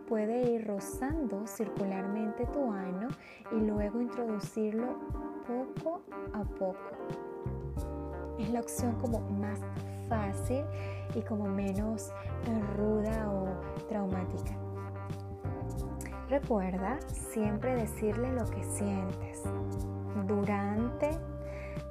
puede 0.07 0.51
ir 0.51 0.67
rozando 0.67 1.47
circularmente 1.47 2.45
tu 2.45 2.71
ano 2.71 3.07
y 3.51 3.55
luego 3.55 3.99
introducirlo 3.99 4.99
poco 5.47 6.01
a 6.33 6.43
poco. 6.43 6.77
Es 8.37 8.51
la 8.51 8.59
opción 8.59 8.93
como 9.01 9.19
más 9.31 9.61
fácil 10.07 10.63
y 11.15 11.21
como 11.21 11.45
menos 11.45 12.11
ruda 12.77 13.31
o 13.31 13.87
traumática. 13.87 14.64
Recuerda 16.29 16.99
siempre 17.07 17.75
decirle 17.75 18.31
lo 18.33 18.45
que 18.49 18.63
sientes 18.63 19.43
durante 20.27 21.11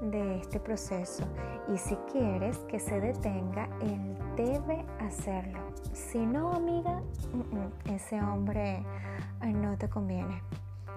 de 0.00 0.38
este 0.38 0.58
proceso 0.58 1.24
y 1.72 1.78
si 1.78 1.94
quieres 2.12 2.58
que 2.68 2.80
se 2.80 3.00
detenga, 3.00 3.68
él 3.80 4.18
debe 4.36 4.84
hacerlo. 5.00 5.60
Si 5.92 6.18
no, 6.18 6.52
amiga, 6.52 7.00
ese 7.84 8.20
hombre 8.20 8.84
no 9.40 9.76
te 9.78 9.88
conviene, 9.88 10.42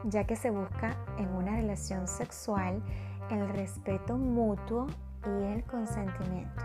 ya 0.05 0.25
que 0.25 0.35
se 0.35 0.49
busca 0.49 0.97
en 1.19 1.29
una 1.29 1.55
relación 1.55 2.07
sexual 2.07 2.81
el 3.29 3.47
respeto 3.49 4.17
mutuo 4.17 4.87
y 5.25 5.43
el 5.43 5.63
consentimiento. 5.65 6.63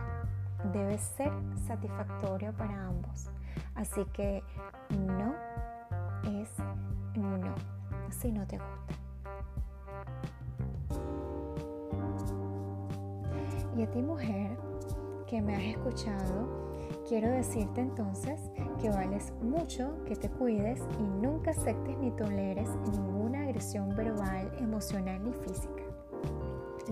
Debe 0.73 0.97
ser 0.97 1.33
satisfactorio 1.67 2.53
para 2.55 2.87
ambos. 2.87 3.29
Así 3.75 4.05
que 4.13 4.43
no 4.91 5.35
es 6.25 6.49
si 8.23 8.31
no 8.31 8.47
te 8.47 8.59
gusta. 8.59 9.03
Y 13.77 13.83
a 13.83 13.91
ti 13.91 14.03
mujer 14.03 14.57
que 15.27 15.41
me 15.41 15.57
has 15.57 15.63
escuchado, 15.63 16.47
quiero 17.09 17.31
decirte 17.31 17.81
entonces 17.81 18.39
que 18.81 18.91
vales 18.91 19.33
mucho, 19.41 19.95
que 20.05 20.15
te 20.15 20.29
cuides 20.29 20.81
y 21.01 21.03
nunca 21.03 21.53
aceptes 21.53 21.97
ni 21.99 22.11
toleres 22.11 22.69
ninguna 22.91 23.45
agresión 23.45 23.89
verbal, 23.97 24.53
emocional 24.61 25.25
ni 25.25 25.33
física. 25.33 25.83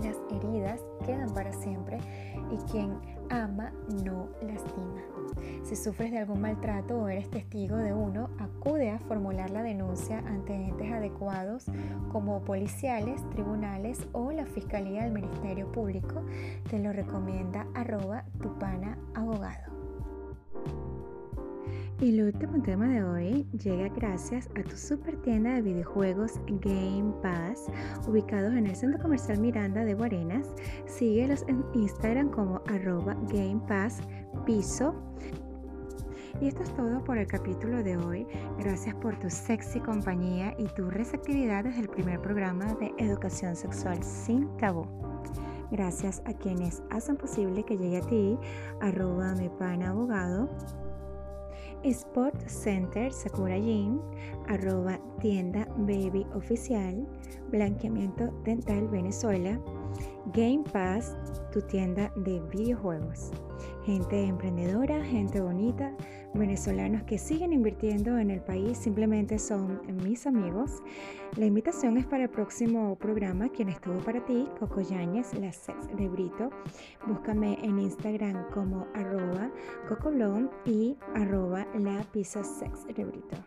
Las 0.01 0.17
heridas 0.31 0.81
quedan 1.05 1.29
para 1.33 1.53
siempre 1.53 1.99
y 2.51 2.57
quien 2.71 2.97
ama 3.31 3.71
no 4.03 4.29
lastima. 4.41 5.01
Si 5.63 5.75
sufres 5.75 6.11
de 6.11 6.19
algún 6.19 6.41
maltrato 6.41 6.97
o 6.97 7.07
eres 7.07 7.29
testigo 7.29 7.77
de 7.77 7.93
uno, 7.93 8.29
acude 8.39 8.91
a 8.91 8.99
formular 8.99 9.49
la 9.49 9.63
denuncia 9.63 10.19
ante 10.19 10.53
entes 10.53 10.91
adecuados 10.91 11.65
como 12.11 12.41
policiales, 12.41 13.27
tribunales 13.29 14.07
o 14.11 14.31
la 14.31 14.45
Fiscalía 14.45 15.03
del 15.03 15.13
Ministerio 15.13 15.71
Público. 15.71 16.25
Te 16.69 16.79
lo 16.79 16.91
recomienda 16.91 17.65
arroba 17.73 18.25
tupana 18.41 18.97
abogado. 19.13 19.70
Y 22.01 22.09
el 22.09 22.33
último 22.33 22.59
tema 22.63 22.87
de 22.87 23.03
hoy 23.03 23.47
llega 23.63 23.87
gracias 23.89 24.49
a 24.55 24.63
tu 24.63 24.75
super 24.75 25.15
tienda 25.21 25.53
de 25.53 25.61
videojuegos 25.61 26.31
Game 26.47 27.13
Pass, 27.21 27.67
ubicados 28.07 28.55
en 28.55 28.65
el 28.65 28.75
Centro 28.75 28.99
Comercial 28.99 29.39
Miranda 29.39 29.85
de 29.85 29.93
Guarenas. 29.93 30.47
Síguelos 30.87 31.45
en 31.47 31.63
Instagram 31.75 32.31
como 32.31 32.63
arroba 32.65 33.13
Game 33.31 33.61
Pass 33.67 33.99
Piso. 34.47 34.95
Y 36.41 36.47
esto 36.47 36.63
es 36.63 36.75
todo 36.75 37.03
por 37.03 37.19
el 37.19 37.27
capítulo 37.27 37.83
de 37.83 37.95
hoy. 37.97 38.25
Gracias 38.57 38.95
por 38.95 39.19
tu 39.19 39.29
sexy 39.29 39.79
compañía 39.79 40.55
y 40.57 40.65
tu 40.69 40.89
receptividad 40.89 41.65
desde 41.65 41.81
el 41.81 41.89
primer 41.89 42.19
programa 42.19 42.73
de 42.79 42.91
educación 42.97 43.55
sexual 43.55 44.01
sin 44.03 44.47
tabú. 44.57 44.87
Gracias 45.69 46.23
a 46.25 46.33
quienes 46.33 46.81
hacen 46.89 47.15
posible 47.15 47.63
que 47.63 47.77
llegue 47.77 47.97
a 47.97 48.07
ti, 48.07 48.39
arroba 48.81 49.35
mi 49.35 49.49
pana 49.49 49.91
abogado 49.91 50.49
Sport 51.83 52.47
Center 52.47 53.11
Sakura 53.11 53.57
Gym, 53.57 53.99
arroba 54.47 54.99
tienda 55.19 55.65
baby 55.77 56.25
oficial, 56.35 57.07
blanqueamiento 57.49 58.31
dental 58.43 58.87
Venezuela, 58.87 59.59
Game 60.33 60.63
Pass, 60.71 61.15
tu 61.51 61.61
tienda 61.61 62.11
de 62.17 62.39
videojuegos. 62.51 63.31
Gente 63.85 64.15
emprendedora, 64.15 65.03
gente 65.03 65.41
bonita, 65.41 65.91
venezolanos 66.33 67.03
que 67.03 67.17
siguen 67.17 67.53
invirtiendo 67.53 68.17
en 68.17 68.31
el 68.31 68.41
país 68.41 68.77
simplemente 68.77 69.39
son 69.39 69.81
mis 70.03 70.25
amigos. 70.27 70.81
La 71.37 71.45
invitación 71.45 71.97
es 71.97 72.05
para 72.05 72.23
el 72.23 72.29
próximo 72.29 72.95
programa, 72.95 73.49
quien 73.49 73.69
estuvo 73.69 73.99
para 73.99 74.23
ti, 74.25 74.47
Coco 74.59 74.81
Yáñez, 74.81 75.33
la 75.33 75.51
sex 75.51 75.87
de 75.95 76.07
Brito. 76.07 76.49
Búscame 77.05 77.57
en 77.63 77.79
Instagram 77.79 78.49
como 78.51 78.87
arroba 78.93 79.51
cocoblon 79.87 80.49
y 80.65 80.97
arroba 81.15 81.65
la 81.77 82.03
pizza 82.11 82.43
sex 82.43 82.85
de 82.87 83.05
Brito. 83.05 83.37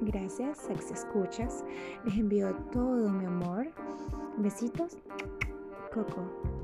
Gracias, 0.00 0.58
sex 0.58 0.90
escuchas. 0.90 1.64
Les 2.04 2.16
envío 2.16 2.54
todo 2.72 3.10
mi 3.10 3.26
amor. 3.26 3.68
Besitos. 4.38 4.96
Coco. 5.92 6.59